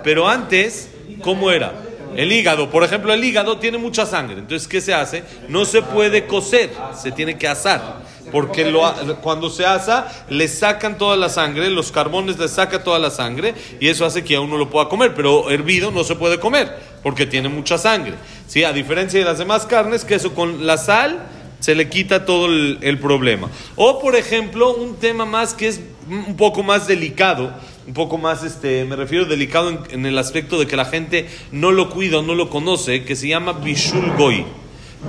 Pero 0.04 0.28
antes, 0.28 0.90
¿cómo 1.22 1.50
era? 1.50 1.72
El 2.16 2.32
hígado, 2.32 2.70
por 2.70 2.84
ejemplo, 2.84 3.12
el 3.12 3.24
hígado 3.24 3.58
tiene 3.58 3.78
mucha 3.78 4.06
sangre. 4.06 4.38
Entonces, 4.38 4.66
¿qué 4.68 4.80
se 4.80 4.94
hace? 4.94 5.22
No 5.48 5.64
se 5.64 5.82
puede 5.82 6.26
cocer, 6.26 6.70
se 7.00 7.12
tiene 7.12 7.38
que 7.38 7.48
asar. 7.48 8.08
Porque 8.32 8.70
lo, 8.70 8.82
cuando 9.22 9.50
se 9.50 9.66
asa, 9.66 10.06
le 10.28 10.46
sacan 10.46 10.98
toda 10.98 11.16
la 11.16 11.28
sangre, 11.28 11.68
los 11.70 11.90
carbones 11.90 12.38
le 12.38 12.48
sacan 12.48 12.84
toda 12.84 12.98
la 12.98 13.10
sangre 13.10 13.54
y 13.80 13.88
eso 13.88 14.04
hace 14.04 14.22
que 14.22 14.36
a 14.36 14.40
uno 14.40 14.56
lo 14.56 14.70
pueda 14.70 14.88
comer. 14.88 15.14
Pero 15.14 15.50
hervido 15.50 15.90
no 15.90 16.04
se 16.04 16.14
puede 16.14 16.38
comer 16.38 16.76
porque 17.02 17.26
tiene 17.26 17.48
mucha 17.48 17.78
sangre. 17.78 18.14
¿sí? 18.46 18.64
A 18.64 18.72
diferencia 18.72 19.18
de 19.18 19.24
las 19.24 19.38
demás 19.38 19.66
carnes, 19.66 20.04
que 20.04 20.14
eso 20.14 20.34
con 20.34 20.66
la 20.66 20.76
sal 20.76 21.26
se 21.60 21.74
le 21.74 21.88
quita 21.88 22.24
todo 22.24 22.46
el, 22.46 22.98
problema. 22.98 23.48
O, 23.76 24.00
por 24.00 24.16
ejemplo, 24.16 24.74
un 24.74 24.96
tema 24.96 25.24
más 25.26 25.54
que 25.54 25.68
es 25.68 25.80
un 26.08 26.36
poco 26.36 26.62
más 26.62 26.86
delicado, 26.86 27.52
un 27.90 27.94
poco 27.94 28.18
más, 28.18 28.44
este, 28.44 28.84
me 28.84 28.94
refiero 28.94 29.24
delicado 29.24 29.84
en, 29.90 30.06
el 30.06 30.16
aspecto 30.16 30.60
de 30.60 30.68
que 30.68 30.76
la 30.76 30.84
gente 30.84 31.26
no 31.50 31.72
lo 31.72 31.90
cuida 31.90 32.22
no 32.22 32.36
lo 32.36 32.48
conoce, 32.48 33.02
que 33.02 33.16
se 33.16 33.26
llama 33.26 33.52
bishul 33.52 34.12
goy. 34.16 34.44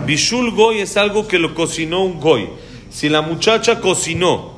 Bishul 0.07 0.49
goy 0.49 0.79
es 0.79 0.97
algo 0.97 1.27
que 1.27 1.37
lo 1.37 1.53
cocinó 1.53 2.03
un 2.03 2.19
goy. 2.19 2.49
Si 2.89 3.07
la 3.07 3.21
muchacha 3.21 3.81
cocinó 3.81 4.53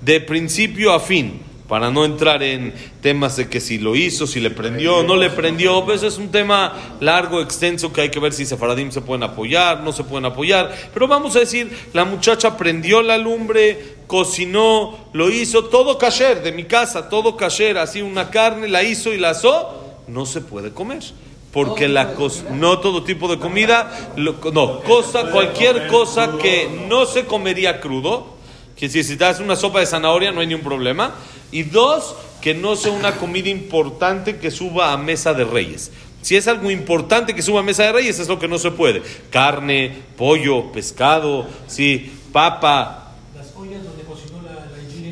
de 0.00 0.22
principio 0.22 0.94
a 0.94 1.00
fin, 1.00 1.42
para 1.70 1.88
no 1.92 2.04
entrar 2.04 2.42
en 2.42 2.74
temas 3.00 3.36
de 3.36 3.48
que 3.48 3.60
si 3.60 3.78
lo 3.78 3.94
hizo, 3.94 4.26
si 4.26 4.40
le 4.40 4.50
prendió, 4.50 5.04
no 5.04 5.14
le 5.14 5.30
prendió, 5.30 5.84
pues 5.84 6.02
es 6.02 6.18
un 6.18 6.32
tema 6.32 6.72
largo, 6.98 7.40
extenso, 7.40 7.92
que 7.92 8.00
hay 8.00 8.10
que 8.10 8.18
ver 8.18 8.32
si 8.32 8.44
Sefaradim 8.44 8.90
se 8.90 9.02
pueden 9.02 9.22
apoyar, 9.22 9.80
no 9.84 9.92
se 9.92 10.02
pueden 10.02 10.24
apoyar. 10.24 10.76
Pero 10.92 11.06
vamos 11.06 11.36
a 11.36 11.38
decir, 11.38 11.70
la 11.92 12.04
muchacha 12.04 12.56
prendió 12.56 13.02
la 13.02 13.18
lumbre, 13.18 13.98
cocinó, 14.08 14.98
lo 15.12 15.30
hizo, 15.30 15.66
todo 15.66 15.96
kasher 15.96 16.42
de 16.42 16.50
mi 16.50 16.64
casa, 16.64 17.08
todo 17.08 17.36
kasher, 17.36 17.78
así 17.78 18.02
una 18.02 18.30
carne, 18.30 18.66
la 18.66 18.82
hizo 18.82 19.12
y 19.12 19.18
la 19.18 19.30
asó, 19.30 20.02
no 20.08 20.26
se 20.26 20.40
puede 20.40 20.72
comer. 20.72 21.04
Porque 21.52 21.86
la 21.86 22.14
cosa, 22.14 22.50
no 22.50 22.80
todo 22.80 23.04
tipo 23.04 23.28
de 23.28 23.38
comida, 23.38 24.10
no, 24.16 24.80
cosa, 24.80 25.30
cualquier 25.30 25.86
cosa 25.86 26.36
que 26.36 26.68
no 26.88 27.06
se 27.06 27.26
comería 27.26 27.80
crudo, 27.80 28.26
que 28.74 28.88
si, 28.88 29.16
te 29.16 29.42
una 29.42 29.54
sopa 29.54 29.78
de 29.78 29.86
zanahoria 29.86 30.32
no 30.32 30.40
hay 30.40 30.48
ningún 30.48 30.64
problema, 30.64 31.14
y 31.52 31.62
dos, 31.62 32.14
que 32.40 32.54
no 32.54 32.76
sea 32.76 32.92
una 32.92 33.16
comida 33.16 33.48
importante 33.48 34.38
que 34.38 34.50
suba 34.50 34.92
a 34.92 34.96
mesa 34.96 35.34
de 35.34 35.44
reyes. 35.44 35.90
Si 36.22 36.36
es 36.36 36.48
algo 36.48 36.70
importante 36.70 37.34
que 37.34 37.42
suba 37.42 37.60
a 37.60 37.62
mesa 37.62 37.84
de 37.84 37.92
reyes, 37.92 38.18
es 38.18 38.28
lo 38.28 38.38
que 38.38 38.48
no 38.48 38.58
se 38.58 38.70
puede. 38.70 39.02
Carne, 39.30 39.94
pollo, 40.16 40.70
pescado, 40.72 41.46
sí, 41.66 42.12
papa, 42.32 43.00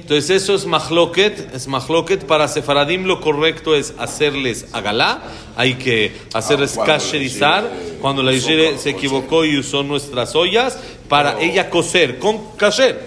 entonces 0.08 0.42
eso 0.42 0.54
es 0.54 0.64
mahloket, 0.64 1.54
es 1.54 1.68
mahloket. 1.68 2.24
Para 2.24 2.48
Sefaradim 2.48 3.04
lo 3.04 3.20
correcto 3.20 3.74
es 3.74 3.92
hacerles 3.98 4.68
agalá, 4.72 5.22
hay 5.54 5.74
que 5.74 6.16
hacerles 6.32 6.78
ah, 6.78 6.84
kasherizar. 6.86 7.70
Cuando 8.00 8.22
la 8.22 8.32
Igire 8.32 8.78
se 8.78 8.88
equivocó 8.88 9.44
y 9.44 9.58
usó 9.58 9.82
nuestras 9.82 10.34
ollas 10.34 10.78
para 11.10 11.38
ella 11.42 11.68
cocer 11.68 12.18
con 12.18 12.56
kasher, 12.56 12.98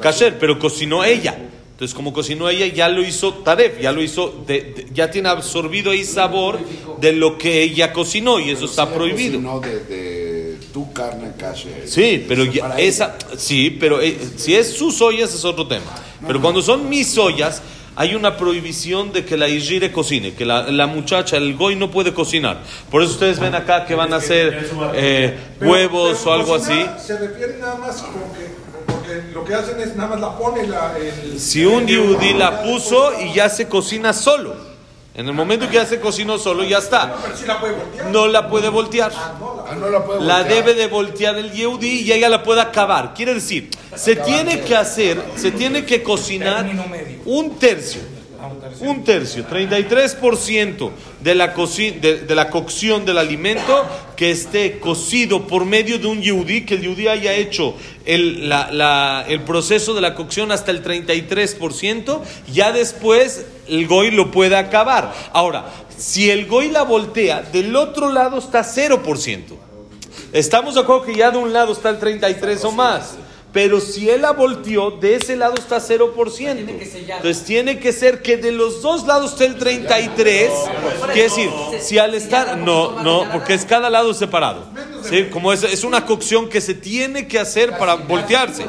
kasher, 0.00 0.38
pero 0.38 0.60
cocinó 0.60 1.02
ella. 1.02 1.36
Entonces, 1.84 1.96
como 1.96 2.14
cocinó 2.14 2.48
ella, 2.48 2.66
ya 2.66 2.88
lo 2.88 3.02
hizo 3.02 3.34
Taref, 3.34 3.78
ya 3.78 3.92
lo 3.92 4.02
hizo, 4.02 4.42
ya 4.94 5.10
tiene 5.10 5.28
absorbido 5.28 5.90
ahí 5.90 6.02
sabor 6.02 6.58
de 6.98 7.12
lo 7.12 7.36
que 7.36 7.62
ella 7.62 7.92
cocinó 7.92 8.40
y 8.40 8.52
eso 8.52 8.64
está 8.64 8.90
prohibido. 8.90 9.60
De, 9.60 10.56
tu 10.72 10.90
carne 10.94 11.34
Sí, 11.84 12.24
pero 12.26 12.44
esa, 12.78 13.18
sí, 13.36 13.76
pero 13.78 14.00
eh, 14.00 14.16
si 14.36 14.54
es 14.54 14.72
sus 14.72 15.02
ollas 15.02 15.34
es 15.34 15.44
otro 15.44 15.66
tema. 15.68 15.84
Pero 16.26 16.40
cuando 16.40 16.62
son 16.62 16.88
mis 16.88 17.18
ollas, 17.18 17.60
hay 17.96 18.14
una 18.14 18.38
prohibición 18.38 19.12
de 19.12 19.26
que 19.26 19.36
la 19.36 19.46
Ijire 19.46 19.92
cocine, 19.92 20.32
que 20.32 20.46
la, 20.46 20.86
muchacha, 20.86 21.36
el 21.36 21.54
goy 21.54 21.76
no 21.76 21.90
puede 21.90 22.14
cocinar. 22.14 22.62
Por 22.90 23.02
eso 23.02 23.12
ustedes 23.12 23.38
ven 23.38 23.54
acá 23.54 23.84
que 23.84 23.94
van 23.94 24.14
a 24.14 24.16
hacer 24.16 24.70
eh, 24.94 25.36
huevos 25.60 26.24
o 26.24 26.32
algo 26.32 26.54
así. 26.54 26.86
Se 26.98 27.18
refiere 27.18 27.58
nada 27.58 27.76
más 27.76 28.00
como 28.00 28.32
que 28.32 28.63
lo 29.32 29.44
que 29.44 29.54
hacen 29.54 29.80
es 29.80 29.96
nada 29.96 30.10
más 30.10 30.20
la 30.20 30.36
pone 30.36 30.66
la, 30.66 30.96
el, 30.98 31.38
Si 31.38 31.64
un 31.64 31.86
yudí 31.86 32.34
la 32.34 32.62
puso 32.62 33.20
y 33.20 33.34
ya 33.34 33.48
se 33.48 33.68
cocina 33.68 34.12
solo. 34.12 34.74
En 35.14 35.28
el 35.28 35.32
momento 35.32 35.68
que 35.68 35.74
ya 35.74 35.86
se 35.86 36.00
cocinó 36.00 36.38
solo, 36.38 36.64
ya 36.64 36.78
está. 36.78 37.16
No 38.10 38.26
la 38.26 38.48
puede 38.48 38.68
voltear. 38.68 39.12
la, 40.20 40.42
debe 40.42 40.74
de 40.74 40.88
voltear 40.88 41.36
el 41.36 41.52
Yehudi 41.52 42.00
y 42.00 42.12
ella 42.12 42.28
la 42.28 42.42
puede 42.42 42.60
acabar. 42.60 43.14
Quiere 43.14 43.34
decir, 43.34 43.70
se 43.94 44.16
tiene 44.16 44.62
que 44.62 44.74
hacer, 44.76 45.22
se 45.36 45.52
tiene 45.52 45.84
que 45.84 46.02
cocinar 46.02 46.66
un 47.26 47.56
tercio 47.58 48.13
un 48.80 49.04
tercio, 49.04 49.46
33% 49.48 50.90
de 51.20 51.34
la, 51.34 51.48
de, 51.48 52.34
la 52.34 52.50
cocción 52.50 53.04
del 53.04 53.18
alimento 53.18 53.84
que 54.16 54.30
esté 54.30 54.78
cocido 54.78 55.46
por 55.46 55.64
medio 55.64 55.98
de 55.98 56.06
un 56.06 56.20
yudí, 56.20 56.64
que 56.64 56.74
el 56.74 56.82
yudí 56.82 57.08
haya 57.08 57.32
hecho 57.34 57.74
el, 58.04 58.52
el 59.28 59.40
proceso 59.42 59.94
de 59.94 60.00
la 60.00 60.14
cocción 60.14 60.52
hasta 60.52 60.70
el 60.70 60.82
33%, 60.82 62.20
ya 62.52 62.72
después 62.72 63.46
el 63.68 63.86
goy 63.86 64.10
lo 64.10 64.30
puede 64.30 64.56
acabar. 64.56 65.12
Ahora, 65.32 65.66
si 65.96 66.30
el 66.30 66.46
goy 66.46 66.70
la 66.70 66.82
voltea, 66.82 67.42
del 67.42 67.74
otro 67.76 68.12
lado 68.12 68.38
está 68.38 68.62
0%. 68.62 69.64
Estamos 70.32 70.74
de 70.74 70.80
acuerdo 70.80 71.04
que 71.04 71.14
ya 71.14 71.30
de 71.30 71.38
un 71.38 71.52
lado 71.52 71.72
está 71.72 71.90
el 71.90 71.98
33 71.98 72.64
o 72.64 72.72
más. 72.72 73.16
Pero 73.54 73.80
si 73.80 74.10
él 74.10 74.22
la 74.22 74.32
volteó, 74.32 74.90
de 74.90 75.14
ese 75.14 75.36
lado 75.36 75.54
está 75.56 75.78
0%. 75.78 76.58
Entonces 76.58 77.44
tiene 77.44 77.78
que 77.78 77.92
ser 77.92 78.20
que 78.20 78.36
de 78.36 78.50
los 78.50 78.82
dos 78.82 79.06
lados 79.06 79.30
esté 79.30 79.46
el 79.46 79.54
33. 79.56 80.50
Quiere 81.12 81.22
decir, 81.22 81.48
si 81.80 81.96
al 81.96 82.14
estar. 82.14 82.58
No, 82.58 83.00
no, 83.04 83.24
porque 83.32 83.54
es 83.54 83.64
cada 83.64 83.88
lado 83.90 84.12
separado. 84.12 84.66
¿Sí? 85.08 85.28
Como 85.30 85.52
es, 85.52 85.62
es 85.62 85.84
una 85.84 86.04
cocción 86.04 86.48
que 86.48 86.60
se 86.60 86.74
tiene 86.74 87.28
que 87.28 87.38
hacer 87.38 87.78
para 87.78 87.94
voltearse. 87.94 88.66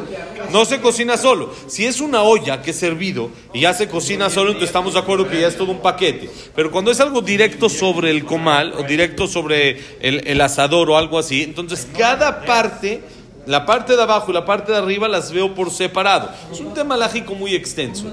No 0.51 0.65
se 0.65 0.79
cocina 0.79 1.17
solo. 1.17 1.51
Si 1.65 1.87
es 1.87 1.99
una 1.99 2.21
olla 2.21 2.61
que 2.61 2.69
es 2.69 2.77
servido 2.77 3.31
y 3.53 3.61
ya 3.61 3.73
se 3.73 3.87
cocina 3.87 4.29
solo, 4.29 4.51
entonces 4.51 4.69
estamos 4.69 4.93
de 4.93 4.99
acuerdo 4.99 5.27
que 5.27 5.41
ya 5.41 5.47
es 5.47 5.57
todo 5.57 5.71
un 5.71 5.81
paquete. 5.81 6.29
Pero 6.55 6.69
cuando 6.69 6.91
es 6.91 6.99
algo 6.99 7.21
directo 7.21 7.69
sobre 7.69 8.11
el 8.11 8.23
comal 8.23 8.73
o 8.73 8.83
directo 8.83 9.27
sobre 9.27 9.81
el, 9.99 10.27
el 10.27 10.39
asador 10.41 10.91
o 10.91 10.97
algo 10.97 11.17
así, 11.17 11.41
entonces 11.41 11.87
cada 11.97 12.45
parte 12.45 13.01
la 13.45 13.65
parte 13.65 13.95
de 13.95 14.01
abajo 14.01 14.31
y 14.31 14.33
la 14.33 14.45
parte 14.45 14.71
de 14.71 14.77
arriba 14.77 15.07
las 15.07 15.31
veo 15.31 15.53
por 15.53 15.71
separado. 15.71 16.29
Es 16.51 16.59
un 16.59 16.73
tema 16.73 16.97
lógico 16.97 17.35
muy 17.35 17.53
extenso. 17.55 18.05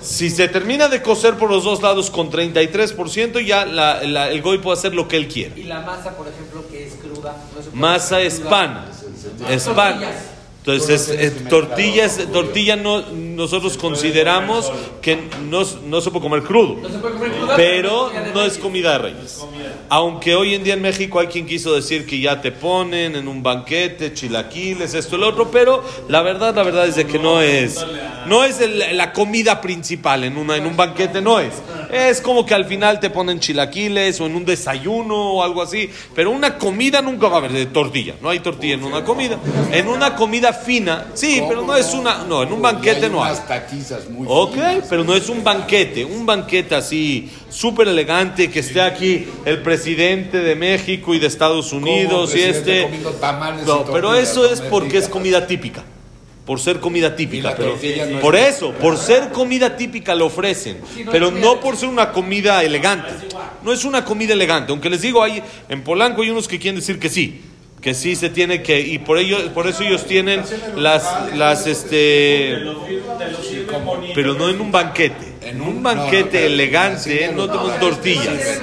Si 0.00 0.30
se 0.30 0.46
termina 0.48 0.88
de 0.88 1.02
cocer 1.02 1.34
por 1.34 1.50
los 1.50 1.64
dos 1.64 1.82
lados 1.82 2.10
con 2.10 2.30
33%, 2.30 3.40
ya 3.40 3.64
la- 3.66 4.02
la- 4.04 4.30
el 4.30 4.40
goy 4.40 4.58
puede 4.58 4.78
hacer 4.78 4.94
lo 4.94 5.08
que 5.08 5.16
él 5.16 5.26
quiera. 5.26 5.58
Y 5.58 5.64
la 5.64 5.80
masa, 5.80 6.16
por 6.16 6.28
ejemplo, 6.28 6.64
que 6.70 6.86
es 6.86 6.94
cruda. 6.94 7.36
no 7.72 7.80
Masa 7.80 8.20
es 8.20 8.38
pan. 8.40 8.84
Es 9.48 9.64
pan. 9.64 10.00
Tortillas. 10.66 11.08
Entonces, 11.08 11.08
es- 11.08 11.32
es- 11.36 11.48
tortillas, 11.48 12.18
tortilla 12.32 12.76
no, 12.76 13.02
nosotros 13.12 13.76
consideramos 13.78 14.70
que 15.00 15.16
no, 15.48 15.62
no 15.86 16.00
se 16.00 16.10
puede 16.10 16.22
comer 16.22 16.42
crudo. 16.42 16.76
No 16.82 16.88
se 16.88 16.98
puede 16.98 17.14
comer 17.14 17.30
cruda. 17.32 17.56
Pero 17.56 18.10
no 18.34 18.42
es 18.42 18.58
comida 18.58 18.92
de 18.92 18.98
reyes. 18.98 19.44
Aunque 19.88 20.34
hoy 20.34 20.54
en 20.56 20.64
día 20.64 20.74
en 20.74 20.82
México 20.82 21.20
hay 21.20 21.28
quien 21.28 21.46
quiso 21.46 21.72
decir 21.72 22.04
que 22.04 22.18
ya 22.18 22.40
te 22.42 22.50
ponen 22.50 23.14
en 23.14 23.28
un 23.28 23.40
banquete 23.42 24.12
chilaquiles, 24.12 24.94
esto 24.94 25.14
y 25.16 25.20
lo 25.20 25.28
otro, 25.28 25.50
pero 25.52 25.84
la 26.08 26.22
verdad, 26.22 26.54
la 26.56 26.64
verdad 26.64 26.86
es 26.88 26.96
de 26.96 27.06
que 27.06 27.20
no 27.20 27.40
es, 27.40 27.86
no 28.26 28.42
es 28.42 28.60
el- 28.60 28.96
la 28.96 29.12
comida 29.12 29.60
principal 29.60 30.24
en, 30.24 30.36
una, 30.36 30.56
en 30.56 30.66
un 30.66 30.76
banquete, 30.76 31.20
no 31.22 31.38
es. 31.38 31.52
Es 31.90 32.20
como 32.20 32.44
que 32.44 32.54
al 32.54 32.64
final 32.64 33.00
te 33.00 33.10
ponen 33.10 33.40
chilaquiles 33.40 34.20
o 34.20 34.26
en 34.26 34.36
un 34.36 34.44
desayuno 34.44 35.34
o 35.34 35.42
algo 35.42 35.62
así, 35.62 35.90
pero 36.14 36.30
una 36.30 36.58
comida 36.58 37.02
nunca 37.02 37.28
va 37.28 37.36
a 37.36 37.38
haber 37.38 37.52
de 37.52 37.66
tortilla. 37.66 38.14
No 38.20 38.30
hay 38.30 38.40
tortilla 38.40 38.74
en 38.74 38.84
una 38.84 39.04
comida. 39.04 39.38
En 39.72 39.88
una 39.88 40.14
comida 40.14 40.52
fina, 40.52 41.06
sí, 41.14 41.42
pero 41.48 41.62
no 41.62 41.76
es 41.76 41.92
una, 41.94 42.24
no, 42.24 42.42
en 42.42 42.52
un 42.52 42.62
banquete 42.62 43.08
no 43.08 43.24
hay. 43.24 43.36
muy 44.10 44.26
Ok, 44.28 44.56
pero 44.88 45.04
no 45.04 45.14
es 45.14 45.28
un 45.28 45.42
banquete, 45.42 46.04
un 46.04 46.26
banquete 46.26 46.74
así 46.74 47.30
súper 47.48 47.88
elegante 47.88 48.50
que 48.50 48.60
esté 48.60 48.80
aquí 48.80 49.26
el 49.44 49.62
presidente 49.62 50.38
de 50.40 50.54
México 50.54 51.14
y 51.14 51.18
de 51.18 51.26
Estados 51.26 51.72
Unidos 51.72 52.34
y 52.34 52.42
este. 52.42 52.88
No, 53.66 53.84
pero 53.84 54.14
eso 54.14 54.50
es 54.50 54.60
porque 54.60 54.98
es 54.98 55.08
comida 55.08 55.46
típica. 55.46 55.84
Por 56.46 56.60
ser 56.60 56.78
comida 56.78 57.16
típica, 57.16 57.56
pero 57.56 57.76
no 58.10 58.20
por 58.20 58.36
eso, 58.36 58.72
por 58.72 58.96
ser 58.96 59.30
comida 59.32 59.76
típica 59.76 60.14
lo 60.14 60.26
ofrecen, 60.26 60.78
pero 61.10 61.32
no 61.32 61.58
por 61.58 61.76
ser 61.76 61.88
una 61.88 62.12
comida 62.12 62.62
elegante. 62.62 63.12
No 63.64 63.72
es 63.72 63.84
una 63.84 64.04
comida 64.04 64.32
elegante, 64.32 64.70
aunque 64.70 64.88
les 64.88 65.02
digo, 65.02 65.24
hay 65.24 65.42
en 65.68 65.82
Polanco 65.82 66.22
hay 66.22 66.30
unos 66.30 66.46
que 66.46 66.60
quieren 66.60 66.78
decir 66.78 67.00
que 67.00 67.08
sí, 67.08 67.42
que 67.80 67.94
sí 67.94 68.14
se 68.14 68.30
tiene 68.30 68.62
que 68.62 68.80
y 68.80 68.98
por 68.98 69.18
ello, 69.18 69.52
por 69.52 69.66
eso 69.66 69.82
ellos 69.82 70.06
tienen 70.06 70.42
las 70.76 71.34
las 71.34 71.66
este 71.66 72.62
pero 74.14 74.34
no 74.34 74.48
en 74.48 74.60
un 74.60 74.72
banquete. 74.72 75.34
En 75.42 75.60
un 75.60 75.82
banquete 75.82 76.40
no, 76.40 76.46
elegante 76.46 77.32
no 77.34 77.50
te 77.50 77.58
ponen 77.58 77.80
tortillas. 77.80 78.60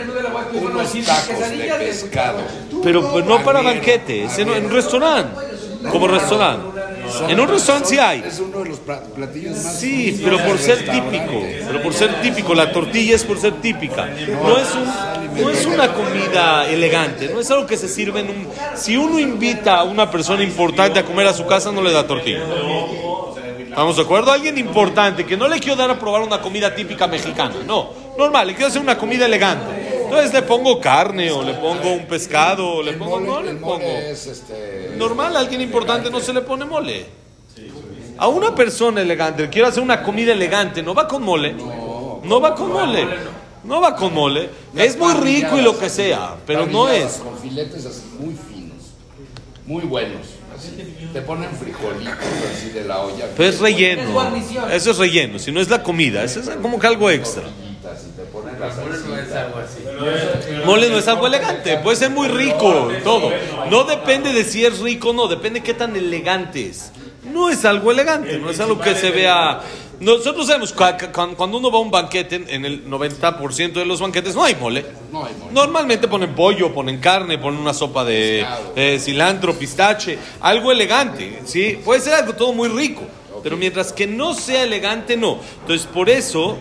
Unos 0.53 0.93
tacos 1.05 1.49
de 1.49 1.73
pescado. 1.79 2.39
Pero 2.83 3.11
pues, 3.11 3.25
no 3.25 3.43
para 3.43 3.61
banquete, 3.61 4.25
es 4.25 4.37
en, 4.37 4.45
también. 4.45 4.57
en 4.57 4.65
un 4.65 4.71
restaurante. 4.71 5.41
Como 5.89 6.07
restaurante. 6.07 6.82
En 7.29 7.39
un 7.39 7.47
restaurante 7.47 7.89
sí 7.89 7.97
hay. 7.99 8.23
Es 8.25 8.39
uno 8.39 8.59
de 8.63 8.69
los 8.69 8.79
pla- 8.79 9.01
platillos 9.01 9.55
más 9.63 9.79
Sí, 9.79 10.19
pero 10.23 10.37
por 10.43 10.57
ser 10.57 10.79
típico, 10.89 11.41
pero 11.67 11.81
por 11.81 11.93
ser 11.93 12.21
típico, 12.21 12.53
la 12.53 12.71
tortilla 12.71 13.15
es 13.15 13.23
por 13.23 13.39
ser 13.39 13.53
típica. 13.61 14.05
No 14.07 14.57
es 14.57 14.67
un, 14.75 15.41
no 15.43 15.49
es 15.49 15.65
una 15.65 15.93
comida 15.93 16.67
elegante, 16.69 17.29
no 17.33 17.39
es 17.39 17.49
algo 17.51 17.65
que 17.65 17.77
se 17.77 17.87
sirve 17.87 18.21
en 18.21 18.29
un. 18.29 18.47
Si 18.75 18.95
uno 18.97 19.19
invita 19.19 19.75
a 19.77 19.83
una 19.83 20.09
persona 20.09 20.43
importante 20.43 20.99
a 20.99 21.05
comer 21.05 21.27
a 21.27 21.33
su 21.33 21.45
casa, 21.45 21.71
no 21.71 21.81
le 21.81 21.91
da 21.91 22.05
tortilla. 22.05 22.41
¿Estamos 23.67 23.95
de 23.95 24.03
acuerdo? 24.03 24.31
Alguien 24.31 24.57
importante 24.59 25.25
que 25.25 25.35
no 25.35 25.47
le 25.47 25.59
quiero 25.59 25.75
dar 25.75 25.89
a 25.89 25.97
probar 25.97 26.21
una 26.21 26.39
comida 26.39 26.75
típica 26.75 27.07
mexicana, 27.07 27.55
no, 27.65 27.89
normal, 28.17 28.45
le 28.47 28.53
quiero 28.53 28.67
hacer 28.67 28.81
una 28.81 28.97
comida 28.97 29.25
elegante. 29.25 29.82
Entonces 30.13 30.33
le 30.41 30.47
pongo 30.47 30.79
carne 30.79 31.31
o 31.31 31.43
le 31.43 31.53
pongo 31.55 31.91
un 31.93 32.05
pescado 32.05 32.67
o 32.75 32.83
le 32.83 32.93
pongo, 32.93 33.19
mole, 33.19 33.27
no 33.27 33.41
le 33.41 33.53
pongo. 33.55 33.83
este. 33.83 34.93
Normal, 34.97 35.35
a 35.35 35.39
alguien 35.39 35.61
importante 35.61 36.09
no 36.09 36.19
se 36.19 36.33
le 36.33 36.41
pone 36.41 36.65
mole. 36.65 37.05
A 38.17 38.27
una 38.27 38.53
persona 38.53 39.01
elegante, 39.01 39.49
quiero 39.49 39.67
hacer 39.67 39.81
una 39.81 40.03
comida 40.03 40.33
elegante, 40.33 40.83
no 40.83 40.93
va 40.93 41.07
con 41.07 41.23
mole. 41.23 41.53
No 41.53 42.39
va 42.39 42.53
con 42.53 42.71
mole. 42.71 43.07
No 43.63 43.81
va 43.81 43.95
con 43.95 44.13
mole. 44.13 44.49
Es 44.75 44.97
muy 44.97 45.13
rico 45.13 45.57
y 45.57 45.61
lo 45.61 45.77
que 45.77 45.89
sea, 45.89 46.35
pero 46.45 46.65
no 46.67 46.89
es. 46.89 47.13
Con 47.13 47.37
filetes 47.37 47.85
así 47.85 48.03
muy 48.19 48.35
finos, 48.35 48.93
muy 49.65 49.83
buenos. 49.83 50.27
Te 51.11 51.21
ponen 51.21 51.49
frijolitos 51.51 52.13
así 52.55 52.69
de 52.69 52.85
la 52.85 53.01
olla. 53.01 53.25
Pero 53.35 53.49
es 53.49 53.59
relleno. 53.59 54.21
Eso 54.71 54.91
es 54.91 54.97
relleno, 54.97 55.39
si 55.39 55.51
no 55.51 55.59
es 55.59 55.69
la 55.69 55.83
comida, 55.83 56.23
eso 56.23 56.39
es 56.39 56.49
como 56.61 56.79
que 56.79 56.87
algo 56.87 57.09
extra. 57.09 57.43
Mole 60.65 60.89
no 60.89 60.97
es 60.97 61.07
algo 61.07 61.27
elegante, 61.27 61.77
puede 61.77 61.97
ser 61.97 62.09
muy 62.09 62.27
rico, 62.27 62.89
todo. 63.03 63.31
No 63.69 63.83
depende 63.83 64.31
de 64.33 64.43
si 64.43 64.65
es 64.65 64.79
rico 64.79 65.09
o 65.09 65.13
no, 65.13 65.27
depende 65.27 65.59
de 65.59 65.65
qué 65.65 65.73
tan 65.73 65.95
elegante 65.95 66.67
es. 66.69 66.91
No 67.23 67.49
es 67.49 67.63
algo 67.65 67.91
elegante, 67.91 68.37
no 68.37 68.49
es 68.49 68.59
algo 68.59 68.79
que 68.79 68.95
se 68.95 69.09
vea. 69.11 69.61
Nosotros 69.99 70.47
sabemos, 70.47 70.75
cua- 70.75 70.97
cu- 71.11 71.35
cuando 71.35 71.57
uno 71.57 71.71
va 71.71 71.77
a 71.77 71.81
un 71.81 71.89
banquete, 71.91 72.43
en 72.49 72.65
el 72.65 72.85
90% 72.89 73.73
de 73.79 73.85
los 73.85 74.01
banquetes 74.01 74.35
no 74.35 74.43
hay 74.43 74.55
mole. 74.55 74.85
No 75.11 75.23
hay 75.25 75.33
mole. 75.39 75.51
Normalmente 75.53 76.07
ponen 76.09 76.35
pollo, 76.35 76.73
ponen 76.73 76.99
carne, 76.99 77.37
ponen 77.37 77.59
una 77.61 77.73
sopa 77.73 78.03
de 78.03 78.45
eh, 78.75 78.99
cilantro, 78.99 79.53
pistache, 79.53 80.17
algo 80.41 80.71
elegante, 80.71 81.41
¿sí? 81.45 81.79
Puede 81.85 82.01
ser 82.01 82.15
algo 82.15 82.33
todo 82.33 82.51
muy 82.51 82.67
rico, 82.67 83.03
pero 83.43 83.57
mientras 83.57 83.91
que 83.91 84.07
no 84.07 84.33
sea 84.33 84.63
elegante, 84.63 85.17
no. 85.17 85.39
Entonces, 85.61 85.85
por 85.85 86.09
eso, 86.09 86.57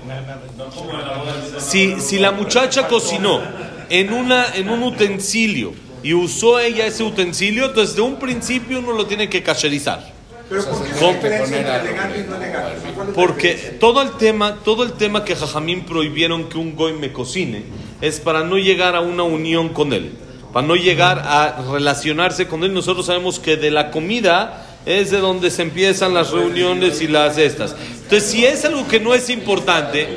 si, 1.59 2.01
si 2.01 2.19
la 2.19 2.33
muchacha 2.33 2.89
cocinó 2.89 3.41
en, 3.89 4.13
una, 4.13 4.55
en 4.55 4.69
un 4.69 4.83
utensilio 4.83 5.73
y 6.03 6.13
usó 6.13 6.59
ella 6.59 6.85
ese 6.87 7.05
utensilio, 7.05 7.67
entonces 7.67 7.95
de 7.95 8.03
un 8.03 8.17
principio 8.17 8.81
uno 8.81 8.93
lo 8.93 9.07
tiene 9.07 9.29
que 9.29 9.43
cacherizar. 9.43 10.13
Pero 10.49 10.65
¿por 10.65 10.83
qué 10.83 10.91
¿Cómo? 10.99 11.13
la 11.13 11.15
diferencia 11.15 11.57
entre 11.57 11.71
Poner 11.71 11.81
elegante 11.81 12.19
y 12.19 12.23
no 12.29 12.37
elegante? 12.37 12.91
¿Cuál 12.95 13.09
es 13.09 13.17
la 13.17 13.23
Porque 13.23 13.55
todo 13.81 14.03
el 14.03 14.11
tema, 14.13 14.57
todo 14.65 14.83
el 14.83 14.93
tema 14.93 15.25
que 15.25 15.37
Jajamín 15.37 15.85
prohibieron 15.85 16.49
que 16.49 16.59
un 16.59 16.75
goy 16.75 16.93
me 16.93 17.13
cocine 17.13 17.63
es 18.01 18.21
para 18.21 18.43
no 18.43 18.59
llegar 18.59 18.97
a 18.97 19.01
una 19.01 19.23
unión 19.23 19.71
con 19.71 19.93
él, 19.93 20.13
para 20.53 20.67
no 20.67 20.75
llegar 20.75 21.21
a 21.21 21.63
relacionarse 21.71 22.49
con 22.49 22.65
él. 22.65 22.75
Nosotros 22.75 23.07
sabemos 23.07 23.39
que 23.39 23.57
de 23.57 23.71
la 23.71 23.91
comida 23.91 24.72
es 24.87 25.11
de 25.11 25.19
donde 25.19 25.51
se 25.51 25.63
empiezan 25.63 26.15
las 26.15 26.31
reuniones 26.31 27.01
y 27.01 27.09
las 27.09 27.39
estas. 27.39 27.75
Entonces, 28.03 28.31
si 28.31 28.45
es 28.45 28.65
algo 28.65 28.87
que 28.89 29.01
no 29.01 29.15
es 29.15 29.31
importante, 29.31 30.09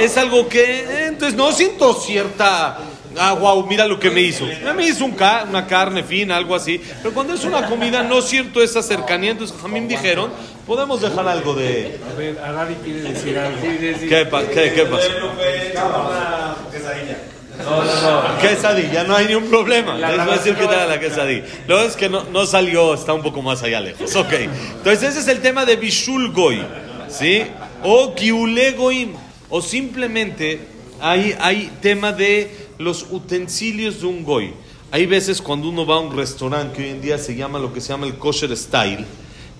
es 0.00 0.16
algo 0.16 0.48
que 0.48 0.62
eh, 0.80 1.06
entonces 1.08 1.36
no 1.36 1.52
siento 1.52 1.94
cierta 1.94 2.78
Ah, 3.16 3.32
wow, 3.34 3.64
mira 3.64 3.86
lo 3.86 4.00
que 4.00 4.10
me 4.10 4.20
hizo. 4.22 4.44
Me 4.74 4.86
hizo 4.88 5.04
un 5.04 5.12
ca- 5.12 5.46
una 5.48 5.68
carne 5.68 6.02
fina, 6.02 6.36
algo 6.36 6.52
así. 6.52 6.82
Pero 7.00 7.14
cuando 7.14 7.32
es 7.34 7.44
una 7.44 7.68
comida, 7.68 8.02
no 8.02 8.20
siento 8.20 8.60
esa 8.60 8.82
cercanía. 8.82 9.30
Entonces, 9.30 9.56
Jamín 9.62 9.86
dijeron, 9.86 10.32
podemos 10.66 11.00
dejar 11.00 11.28
algo 11.28 11.54
de, 11.54 12.00
A 12.12 12.18
ver, 12.18 12.36
Arari 12.40 12.74
quiere 12.82 13.02
decir 13.02 13.38
algo. 13.38 13.60
¿Qué, 13.62 14.26
pa- 14.28 14.42
qué, 14.48 14.72
qué 14.74 14.84
pasa? 14.86 15.06
Quesadilla, 18.40 19.04
no 19.04 19.14
hay 19.16 19.26
ni 19.26 19.34
un 19.34 19.44
problema. 19.44 19.96
Les 19.96 20.24
voy 20.24 20.34
a 20.34 20.36
decir 20.36 20.54
qué 20.54 20.66
tal 20.66 20.88
la 20.88 21.00
quesadilla. 21.00 21.44
Lo 21.66 21.80
es 21.80 21.96
que 21.96 22.08
no, 22.08 22.24
no 22.24 22.46
salió, 22.46 22.94
está 22.94 23.12
un 23.12 23.22
poco 23.22 23.42
más 23.42 23.62
allá 23.62 23.80
lejos. 23.80 24.14
Ok. 24.16 24.32
Entonces, 24.32 25.10
ese 25.10 25.20
es 25.20 25.28
el 25.28 25.40
tema 25.40 25.64
de 25.64 25.76
Bishul 25.76 26.32
Goy. 26.32 26.62
¿Sí? 27.08 27.42
O 27.82 28.14
Kiule 28.14 28.72
Goim. 28.72 29.12
O 29.48 29.62
simplemente 29.62 30.60
hay, 31.00 31.34
hay 31.38 31.70
tema 31.80 32.12
de 32.12 32.68
los 32.78 33.06
utensilios 33.10 34.00
de 34.00 34.06
un 34.06 34.24
Goy. 34.24 34.52
Hay 34.90 35.06
veces 35.06 35.42
cuando 35.42 35.68
uno 35.68 35.84
va 35.86 35.96
a 35.96 36.00
un 36.00 36.16
restaurante 36.16 36.76
que 36.76 36.82
hoy 36.84 36.90
en 36.90 37.00
día 37.00 37.18
se 37.18 37.34
llama 37.34 37.58
lo 37.58 37.72
que 37.72 37.80
se 37.80 37.88
llama 37.88 38.06
el 38.06 38.14
kosher 38.14 38.56
style, 38.56 39.04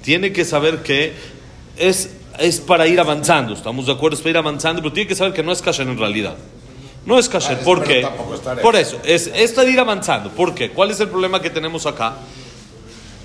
tiene 0.03 0.33
que 0.33 0.45
saber 0.45 0.83
que 0.83 1.13
es, 1.77 2.11
es 2.39 2.61
para 2.61 2.87
ir 2.87 3.01
avanzando. 3.01 3.53
Estamos 3.53 3.87
de 3.87 3.93
acuerdo, 3.93 4.17
es 4.17 4.21
para 4.21 4.31
ir 4.31 4.37
avanzando, 4.37 4.81
pero 4.83 4.93
tiene 4.93 5.09
que 5.09 5.15
saber 5.15 5.33
que 5.33 5.43
no 5.43 5.53
es 5.53 5.61
kasher 5.61 5.89
en 5.89 5.99
realidad. 5.99 6.37
No 7.07 7.19
es 7.19 7.29
kasher, 7.29 7.57
Ah, 7.57 7.59
es- 7.61 7.65
¿por 7.65 7.83
qué? 7.85 8.01
es. 8.01 8.61
Por 8.63 8.77
eso, 8.77 8.99
es 9.05 9.55
de 9.57 9.71
ir 9.71 9.79
avanzando. 9.79 10.31
¿Por 10.31 10.55
qué? 10.55 10.71
¿Cuál 10.71 10.91
es 10.91 11.01
el 11.01 11.09
problema 11.09 11.41
que 11.43 11.51
tenemos 11.51 11.85
acá? 11.87 12.15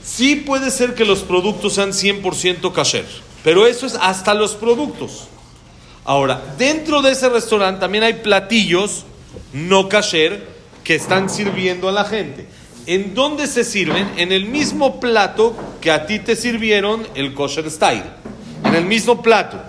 Sí 0.03 0.35
puede 0.37 0.71
ser 0.71 0.95
que 0.95 1.05
los 1.05 1.19
productos 1.19 1.73
sean 1.75 1.93
100% 1.93 2.73
kasher, 2.73 3.05
pero 3.43 3.67
eso 3.67 3.85
es 3.85 3.95
hasta 4.01 4.33
los 4.33 4.55
productos. 4.55 5.27
Ahora, 6.03 6.41
dentro 6.57 7.01
de 7.01 7.11
ese 7.11 7.29
restaurante 7.29 7.79
también 7.79 8.03
hay 8.03 8.13
platillos 8.13 9.05
no 9.53 9.87
kasher 9.87 10.45
que 10.83 10.95
están 10.95 11.29
sirviendo 11.29 11.87
a 11.87 11.91
la 11.91 12.05
gente. 12.05 12.47
¿En 12.87 13.13
dónde 13.13 13.45
se 13.45 13.63
sirven? 13.63 14.09
En 14.17 14.31
el 14.31 14.45
mismo 14.45 14.99
plato 14.99 15.55
que 15.79 15.91
a 15.91 16.07
ti 16.07 16.17
te 16.19 16.35
sirvieron 16.35 17.07
el 17.13 17.35
kosher 17.35 17.69
style. 17.69 18.03
En 18.63 18.73
el 18.73 18.85
mismo 18.85 19.21
plato. 19.21 19.59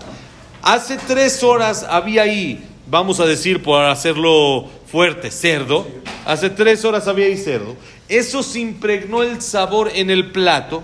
Hace 0.63 0.97
tres 0.97 1.43
horas 1.43 1.85
había 1.89 2.23
ahí, 2.23 2.67
vamos 2.91 3.21
a 3.21 3.27
decir 3.27 3.63
por 3.63 3.85
hacerlo 3.85 4.69
fuerte, 4.87 5.31
cerdo. 5.31 5.87
Hace 6.27 6.51
tres 6.51 6.85
horas 6.85 7.07
había 7.09 7.27
ahí 7.27 7.37
cerdo. 7.37 7.77
Eso 8.09 8.43
se 8.43 8.61
impregnó 8.61 9.23
el 9.23 9.41
sabor 9.41 9.91
en 9.95 10.11
el 10.11 10.33
plato. 10.33 10.83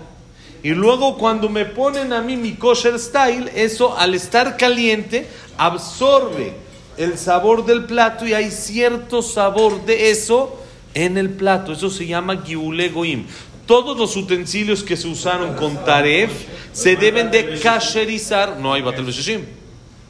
Y 0.63 0.69
luego 0.69 1.17
cuando 1.17 1.49
me 1.49 1.65
ponen 1.65 2.13
a 2.13 2.21
mí 2.21 2.35
mi 2.35 2.53
kosher 2.53 2.97
style, 2.97 3.51
eso 3.53 3.97
al 3.97 4.15
estar 4.15 4.57
caliente 4.57 5.27
absorbe 5.57 6.53
el 6.97 7.17
sabor 7.17 7.65
del 7.65 7.85
plato 7.85 8.25
y 8.25 8.33
hay 8.33 8.49
cierto 8.49 9.21
sabor 9.21 9.85
de 9.85 10.09
eso 10.09 10.59
en 10.93 11.17
el 11.17 11.29
plato. 11.29 11.73
Eso 11.73 11.89
se 11.89 12.07
llama 12.07 12.41
giule 12.43 12.89
goim. 12.89 13.25
Todos 13.67 13.97
los 13.97 14.15
utensilios 14.15 14.81
que 14.81 14.95
se 14.95 15.07
usaron 15.07 15.55
con 15.55 15.83
taref 15.83 16.31
se 16.71 16.95
deben 16.95 17.29
de 17.29 17.59
kasherizar. 17.59 18.57
No 18.59 18.73
hay 18.73 18.81
batel. 18.81 19.05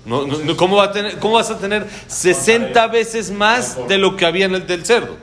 No, 0.07 0.25
no, 0.25 0.37
no, 0.37 0.55
¿cómo, 0.57 0.77
va 0.77 0.85
a 0.85 0.91
tener, 0.93 1.19
¿Cómo 1.19 1.33
vas 1.35 1.51
a 1.51 1.59
tener 1.59 1.85
60 2.07 2.87
veces 2.87 3.29
más 3.29 3.77
de 3.89 3.97
lo 3.97 4.15
que 4.15 4.25
había 4.25 4.45
en 4.45 4.55
el 4.55 4.65
del 4.65 4.85
cerdo? 4.85 5.17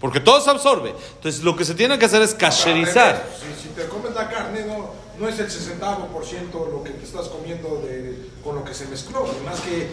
Porque 0.00 0.18
todo 0.20 0.40
se 0.40 0.50
absorbe. 0.50 0.92
Entonces 1.16 1.42
lo 1.44 1.56
que 1.56 1.64
se 1.64 1.74
tiene 1.74 1.98
que 1.98 2.04
hacer 2.06 2.22
es 2.22 2.34
cacherizar. 2.34 3.24
Si, 3.40 3.68
si 3.68 3.74
te 3.74 3.86
comes 3.86 4.14
la 4.14 4.28
carne, 4.28 4.64
no, 4.66 4.90
no 5.20 5.28
es 5.28 5.38
el 5.38 5.46
60% 5.48 6.52
lo 6.52 6.82
que 6.82 6.90
te 6.90 7.04
estás 7.04 7.28
comiendo 7.28 7.80
de, 7.84 8.26
con 8.42 8.56
lo 8.56 8.64
que 8.64 8.74
se 8.74 8.86
mezcló. 8.86 9.26
Más 9.44 9.60
que. 9.60 9.88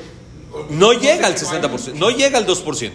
No 0.69 0.93
sé 0.93 0.99
llega 0.99 1.27
al 1.27 1.35
que 1.35 1.41
no 1.43 1.49
hay 1.51 1.59
60%, 1.61 1.93
no 1.93 2.09
llega 2.09 2.37
al 2.37 2.47
2%. 2.47 2.91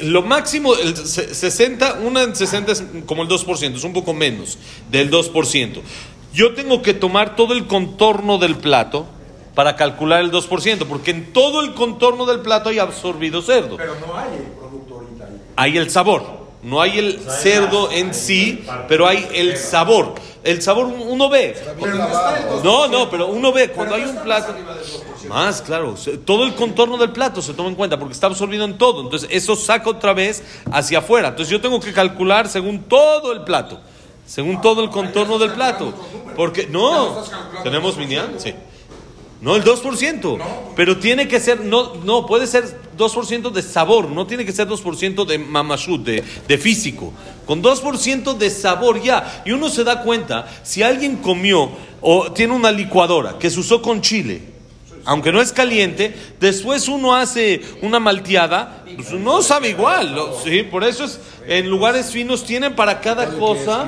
Lo 0.00 0.22
máximo, 0.22 0.74
el 0.74 0.96
se- 0.96 1.34
60, 1.34 1.94
una 2.04 2.22
en 2.22 2.34
60 2.34 2.72
es 2.72 2.82
como 3.06 3.22
el 3.22 3.28
2%, 3.28 3.76
es 3.76 3.84
un 3.84 3.92
poco 3.92 4.14
menos 4.14 4.58
del 4.90 5.10
2%. 5.10 5.82
Yo 6.32 6.54
tengo 6.54 6.80
que 6.82 6.94
tomar 6.94 7.36
todo 7.36 7.52
el 7.52 7.66
contorno 7.66 8.38
del 8.38 8.56
plato 8.56 9.06
para 9.54 9.76
calcular 9.76 10.20
el 10.20 10.30
2%, 10.30 10.86
porque 10.86 11.10
en 11.10 11.32
todo 11.32 11.60
el 11.60 11.74
contorno 11.74 12.26
del 12.26 12.40
plato 12.40 12.70
hay 12.70 12.78
absorbido 12.78 13.42
cerdo. 13.42 13.76
Pero 13.76 13.94
no 14.06 14.16
hay 14.16 14.34
el 14.36 14.42
producto 14.58 14.94
ahorita. 14.94 15.28
Hay 15.56 15.76
el 15.76 15.90
sabor, 15.90 16.22
no 16.62 16.80
hay 16.80 16.98
el 16.98 17.20
cerdo 17.20 17.90
en 17.90 18.14
sí, 18.14 18.64
pero 18.88 19.06
hay 19.06 19.28
el 19.34 19.56
sabor. 19.56 20.14
El 20.44 20.60
sabor 20.60 20.86
uno 20.86 21.28
ve. 21.28 21.56
Pero 21.80 21.94
no 21.94 22.04
está 22.06 22.38
el 22.38 22.48
2%. 22.48 22.62
No, 22.62 22.88
no, 22.88 23.10
pero 23.10 23.28
uno 23.28 23.52
ve 23.52 23.70
cuando 23.70 23.94
hay 23.94 24.02
no 24.02 24.08
un 24.08 24.14
más 24.16 24.24
plato. 24.24 24.52
arriba 24.52 24.74
del 24.74 24.84
2%. 24.84 25.28
Más, 25.28 25.62
claro. 25.62 25.94
Todo 26.24 26.44
el 26.44 26.54
contorno 26.54 26.96
del 26.96 27.10
plato 27.10 27.40
se 27.40 27.54
toma 27.54 27.68
en 27.68 27.76
cuenta 27.76 27.98
porque 27.98 28.14
está 28.14 28.26
absorbido 28.26 28.64
en 28.64 28.76
todo. 28.76 29.02
Entonces, 29.02 29.28
eso 29.30 29.54
saca 29.54 29.88
otra 29.90 30.14
vez 30.14 30.42
hacia 30.72 30.98
afuera. 30.98 31.28
Entonces, 31.28 31.50
yo 31.50 31.60
tengo 31.60 31.78
que 31.78 31.92
calcular 31.92 32.48
según 32.48 32.84
todo 32.84 33.32
el 33.32 33.42
plato. 33.42 33.80
Según 34.26 34.60
todo 34.60 34.82
el 34.82 34.90
contorno 34.90 35.38
del 35.38 35.52
plato. 35.52 35.92
Porque, 36.34 36.66
no. 36.66 37.22
¿Tenemos 37.62 37.96
minián? 37.96 38.34
Sí. 38.38 38.52
No, 39.42 39.56
el 39.56 39.64
2%. 39.64 40.38
Pero 40.76 40.98
tiene 40.98 41.26
que 41.26 41.40
ser, 41.40 41.60
no, 41.60 41.96
no, 41.96 42.26
puede 42.26 42.46
ser 42.46 42.64
2% 42.96 43.50
de 43.50 43.62
sabor, 43.62 44.08
no 44.08 44.24
tiene 44.24 44.44
que 44.46 44.52
ser 44.52 44.68
2% 44.68 45.26
de 45.26 45.38
mamashut, 45.38 46.02
de, 46.04 46.22
de 46.46 46.58
físico. 46.58 47.12
Con 47.44 47.60
2% 47.60 48.36
de 48.38 48.50
sabor 48.50 49.02
ya. 49.02 49.42
Y 49.44 49.50
uno 49.50 49.68
se 49.68 49.82
da 49.82 50.02
cuenta, 50.02 50.48
si 50.62 50.84
alguien 50.84 51.16
comió 51.16 51.70
o 52.00 52.30
tiene 52.32 52.54
una 52.54 52.70
licuadora 52.70 53.36
que 53.38 53.50
se 53.50 53.58
usó 53.58 53.82
con 53.82 54.00
chile, 54.00 54.51
aunque 55.04 55.32
no 55.32 55.40
es 55.40 55.52
caliente, 55.52 56.14
después 56.40 56.88
uno 56.88 57.14
hace 57.14 57.60
una 57.82 57.98
malteada, 58.00 58.84
pues 58.96 59.12
no 59.12 59.42
sabe 59.42 59.70
igual. 59.70 60.16
Sí, 60.44 60.62
por 60.62 60.84
eso 60.84 61.04
es, 61.04 61.18
en 61.46 61.68
lugares 61.68 62.10
finos 62.10 62.44
tienen 62.44 62.74
para 62.76 63.00
cada 63.00 63.26
cosa. 63.38 63.86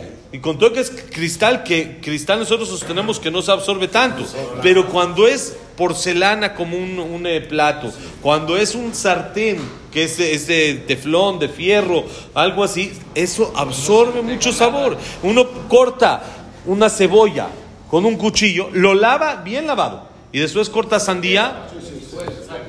¿eh? 0.00 0.10
Y 0.32 0.38
con 0.40 0.58
todo 0.58 0.72
que 0.72 0.80
es 0.80 0.90
cristal, 0.90 1.62
que 1.62 1.98
cristal 2.00 2.40
nosotros 2.40 2.68
sostenemos 2.68 3.20
que 3.20 3.30
no 3.30 3.40
se 3.42 3.52
absorbe 3.52 3.86
tanto. 3.88 4.24
Pero 4.62 4.88
cuando 4.88 5.28
es 5.28 5.56
porcelana 5.76 6.54
como 6.54 6.76
un, 6.76 6.98
un, 6.98 7.26
eh, 7.26 7.40
plato, 7.40 7.92
cuando 8.20 8.56
es 8.56 8.74
un 8.74 8.94
sartén 8.94 9.58
que 9.92 10.04
es, 10.04 10.16
de- 10.16 10.32
es 10.34 10.46
de 10.48 10.74
teflón, 10.88 11.38
de 11.38 11.48
fierro, 11.48 12.04
algo 12.34 12.64
así, 12.64 12.92
eso 13.14 13.52
absorbe 13.54 14.22
mucho 14.22 14.52
sabor. 14.52 14.96
Uno 15.22 15.46
corta 15.68 16.22
una 16.66 16.88
cebolla 16.90 17.46
con 17.88 18.04
un 18.04 18.16
cuchillo, 18.16 18.70
lo 18.72 18.94
lava 18.94 19.36
bien 19.36 19.66
lavado. 19.68 20.13
Y 20.34 20.40
después 20.40 20.68
corta 20.68 20.98
sandía 20.98 21.68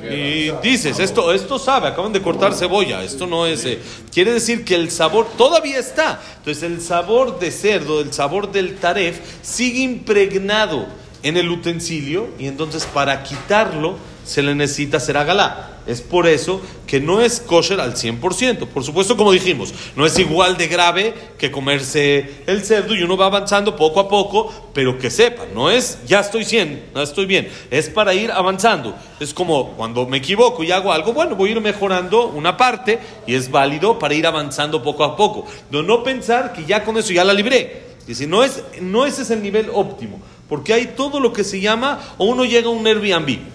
y 0.07 0.51
dices, 0.61 0.99
esto, 0.99 1.33
esto 1.33 1.57
sabe, 1.57 1.87
acaban 1.87 2.13
de 2.13 2.21
cortar 2.21 2.53
cebolla, 2.53 3.03
esto 3.03 3.25
no 3.25 3.47
es... 3.47 3.65
eh, 3.65 3.79
quiere 4.13 4.33
decir 4.33 4.63
que 4.63 4.75
el 4.75 4.91
sabor 4.91 5.27
todavía 5.35 5.79
está. 5.79 6.21
Entonces 6.37 6.61
el 6.61 6.79
sabor 6.79 7.39
de 7.39 7.49
cerdo, 7.49 8.01
el 8.01 8.13
sabor 8.13 8.51
del 8.51 8.77
taref, 8.77 9.19
sigue 9.41 9.79
impregnado 9.79 10.85
en 11.23 11.37
el 11.37 11.49
utensilio 11.49 12.27
y 12.37 12.45
entonces 12.45 12.85
para 12.85 13.23
quitarlo 13.23 13.97
se 14.23 14.43
le 14.43 14.53
necesita 14.53 14.97
hacer 14.97 15.17
agalá. 15.17 15.74
Es 15.87 16.01
por 16.01 16.25
eso 16.25 16.61
que 16.87 16.99
no 16.99 17.21
es 17.21 17.39
kosher 17.39 17.79
al 17.79 17.93
100%. 17.93 18.67
Por 18.67 18.83
supuesto, 18.83 19.15
como 19.15 19.31
dijimos, 19.31 19.73
no 19.95 20.05
es 20.05 20.17
igual 20.17 20.57
de 20.57 20.67
grave 20.67 21.13
que 21.37 21.51
comerse 21.51 22.43
el 22.47 22.63
cerdo 22.63 22.95
y 22.95 23.03
uno 23.03 23.17
va 23.17 23.27
avanzando 23.27 23.75
poco 23.75 23.99
a 23.99 24.09
poco, 24.09 24.51
pero 24.73 24.97
que 24.97 25.11
sepa, 25.11 25.43
no 25.53 25.69
es 25.69 25.99
ya 26.07 26.21
estoy 26.21 26.43
100, 26.43 26.89
no 26.95 27.01
estoy 27.01 27.27
bien, 27.27 27.49
es 27.69 27.89
para 27.89 28.15
ir 28.15 28.31
avanzando. 28.31 28.95
Es 29.19 29.33
como 29.33 29.73
cuando 29.73 30.07
me 30.07 30.17
equivoco 30.17 30.63
y 30.63 30.71
hago 30.71 30.91
algo, 30.91 31.13
bueno, 31.13 31.35
voy 31.35 31.49
a 31.49 31.51
ir 31.53 31.61
mejorando 31.61 32.27
una 32.27 32.57
parte 32.57 32.99
y 33.27 33.35
es 33.35 33.51
válido 33.51 33.99
para 33.99 34.15
ir 34.15 34.25
avanzando 34.25 34.81
poco 34.81 35.03
a 35.03 35.15
poco. 35.15 35.45
No, 35.69 36.03
pensar 36.03 36.51
que 36.53 36.65
ya 36.65 36.83
con 36.83 36.97
eso 36.97 37.13
ya 37.13 37.23
la 37.23 37.33
libré. 37.33 37.85
Y 38.07 38.15
si 38.15 38.27
no 38.27 38.43
es, 38.43 38.63
no 38.81 39.05
ese 39.05 39.21
es 39.21 39.31
el 39.31 39.41
nivel 39.41 39.69
óptimo, 39.73 40.19
porque 40.47 40.73
hay 40.73 40.93
todo 40.95 41.19
lo 41.19 41.33
que 41.33 41.43
se 41.43 41.59
llama, 41.59 41.99
o 42.17 42.25
uno 42.25 42.45
llega 42.45 42.67
a 42.67 42.71
un 42.71 42.85
Airbnb 42.85 43.54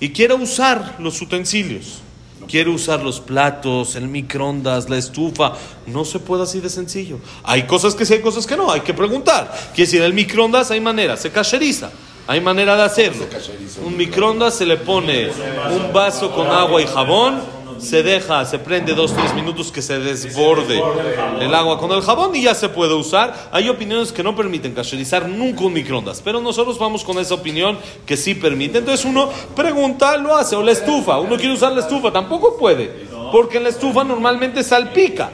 y 0.00 0.10
quiere 0.10 0.34
usar 0.34 0.96
los 0.98 1.20
utensilios, 1.20 2.00
quiere 2.48 2.70
usar 2.70 3.02
los 3.02 3.20
platos, 3.20 3.94
el 3.94 4.08
microondas, 4.08 4.88
la 4.88 4.96
estufa, 4.96 5.52
no 5.86 6.04
se 6.04 6.18
puede 6.18 6.42
así 6.42 6.60
de 6.60 6.70
sencillo. 6.70 7.18
Hay 7.44 7.64
cosas 7.64 7.94
que 7.94 8.06
sí, 8.06 8.14
hay 8.14 8.20
cosas 8.20 8.46
que 8.46 8.56
no, 8.56 8.72
hay 8.72 8.80
que 8.80 8.94
preguntar. 8.94 9.52
Quiere 9.74 9.86
decir, 9.86 10.02
el 10.02 10.14
microondas 10.14 10.70
hay 10.70 10.80
manera, 10.80 11.16
se 11.16 11.30
cacheriza. 11.30 11.90
Hay 12.26 12.40
manera 12.40 12.76
de 12.76 12.82
hacerlo. 12.82 13.26
Un 13.84 13.96
microondas 13.96 14.54
se 14.54 14.64
le 14.64 14.76
pone 14.76 15.30
un 15.70 15.92
vaso 15.92 16.30
con 16.32 16.46
agua 16.46 16.80
y 16.80 16.86
jabón, 16.86 17.40
se 17.80 18.02
deja, 18.02 18.44
se 18.44 18.58
prende 18.58 18.94
dos, 18.94 19.14
tres 19.14 19.34
minutos 19.34 19.72
que 19.72 19.82
se 19.82 19.98
desborde 19.98 20.82
el 21.40 21.54
agua 21.54 21.78
con 21.78 21.90
el 21.92 22.02
jabón 22.02 22.34
y 22.36 22.42
ya 22.42 22.54
se 22.54 22.68
puede 22.68 22.94
usar. 22.94 23.50
Hay 23.52 23.68
opiniones 23.68 24.12
que 24.12 24.22
no 24.22 24.36
permiten 24.36 24.74
cacherizar 24.74 25.28
nunca 25.28 25.64
un 25.64 25.72
microondas, 25.72 26.20
pero 26.22 26.40
nosotros 26.40 26.78
vamos 26.78 27.04
con 27.04 27.18
esa 27.18 27.34
opinión 27.34 27.78
que 28.06 28.16
sí 28.16 28.34
permite. 28.34 28.78
Entonces 28.78 29.04
uno 29.04 29.30
pregunta, 29.56 30.16
lo 30.16 30.36
hace, 30.36 30.56
o 30.56 30.62
la 30.62 30.72
estufa, 30.72 31.18
uno 31.18 31.36
quiere 31.36 31.54
usar 31.54 31.72
la 31.72 31.80
estufa, 31.80 32.12
tampoco 32.12 32.56
puede, 32.56 33.06
porque 33.32 33.58
en 33.58 33.64
la 33.64 33.70
estufa 33.70 34.04
normalmente 34.04 34.62
salpica. 34.62 35.30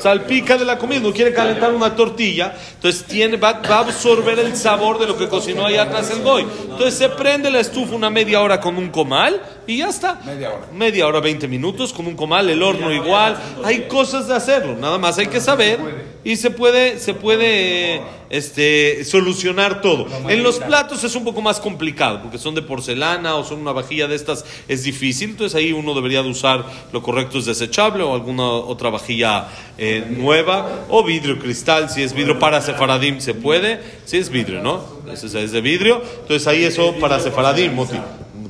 Salpica 0.00 0.56
de 0.56 0.64
la 0.64 0.78
comida, 0.78 1.00
no 1.00 1.12
quiere 1.12 1.32
calentar 1.32 1.74
una 1.74 1.94
tortilla, 1.94 2.54
entonces 2.74 3.04
tiene, 3.04 3.36
va, 3.36 3.54
va 3.54 3.76
a 3.76 3.80
absorber 3.80 4.38
el 4.38 4.56
sabor 4.56 4.98
de 4.98 5.06
lo 5.06 5.16
que 5.16 5.28
cocinó 5.28 5.66
allá 5.66 5.82
atrás 5.82 6.10
el 6.10 6.22
goy. 6.22 6.46
Entonces 6.62 6.94
se 6.94 7.08
prende 7.08 7.50
la 7.50 7.60
estufa 7.60 7.94
una 7.94 8.08
media 8.08 8.40
hora 8.40 8.60
con 8.60 8.76
un 8.76 8.90
comal 8.90 9.40
y 9.66 9.78
ya 9.78 9.88
está. 9.88 10.20
Media 10.24 10.50
hora. 10.50 10.66
Media 10.72 11.06
hora, 11.06 11.20
20 11.20 11.48
minutos 11.48 11.92
con 11.92 12.06
un 12.06 12.14
comal, 12.14 12.48
el 12.48 12.62
horno 12.62 12.92
igual. 12.92 13.36
Hay 13.64 13.82
cosas 13.88 14.28
de 14.28 14.34
hacerlo, 14.34 14.76
nada 14.76 14.98
más 14.98 15.18
hay 15.18 15.26
que 15.26 15.40
saber 15.40 16.13
y 16.24 16.36
se 16.36 16.50
puede, 16.50 16.98
se 16.98 17.12
puede 17.14 18.00
este, 18.30 19.04
solucionar 19.04 19.80
todo. 19.82 20.06
En 20.28 20.42
los 20.42 20.58
platos 20.58 21.04
es 21.04 21.14
un 21.14 21.24
poco 21.24 21.42
más 21.42 21.60
complicado 21.60 22.22
porque 22.22 22.38
son 22.38 22.54
de 22.54 22.62
porcelana 22.62 23.36
o 23.36 23.44
son 23.44 23.60
una 23.60 23.72
vajilla 23.72 24.06
de 24.08 24.14
estas, 24.16 24.44
es 24.66 24.82
difícil. 24.84 25.30
Entonces 25.30 25.54
ahí 25.54 25.72
uno 25.72 25.94
debería 25.94 26.22
de 26.22 26.28
usar 26.30 26.64
lo 26.92 27.02
correcto 27.02 27.38
es 27.38 27.44
desechable 27.44 28.02
o 28.02 28.14
alguna 28.14 28.44
otra 28.44 28.90
vajilla 28.90 29.48
eh, 29.78 30.04
nueva 30.10 30.86
o 30.88 31.04
vidrio 31.04 31.38
cristal. 31.38 31.90
Si 31.90 32.02
es 32.02 32.14
vidrio 32.14 32.38
para 32.38 32.60
sefaradim 32.60 33.20
se 33.20 33.34
puede. 33.34 33.80
Si 34.04 34.16
es 34.16 34.30
vidrio, 34.30 34.62
¿no? 34.62 34.82
Es- 35.12 35.22
es 35.24 35.52
de 35.52 35.60
vidrio. 35.60 36.02
Entonces 36.22 36.46
ahí 36.48 36.64
eso 36.64 36.94
para 37.00 37.20
sefaradim, 37.20 37.72
Moti. 37.74 37.98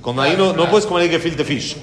Con 0.00 0.20
ahí 0.20 0.34
no, 0.36 0.52
no 0.52 0.68
puedes 0.70 0.86
comer 0.86 1.04
el 1.04 1.10
gefilte 1.10 1.44
fish. 1.44 1.76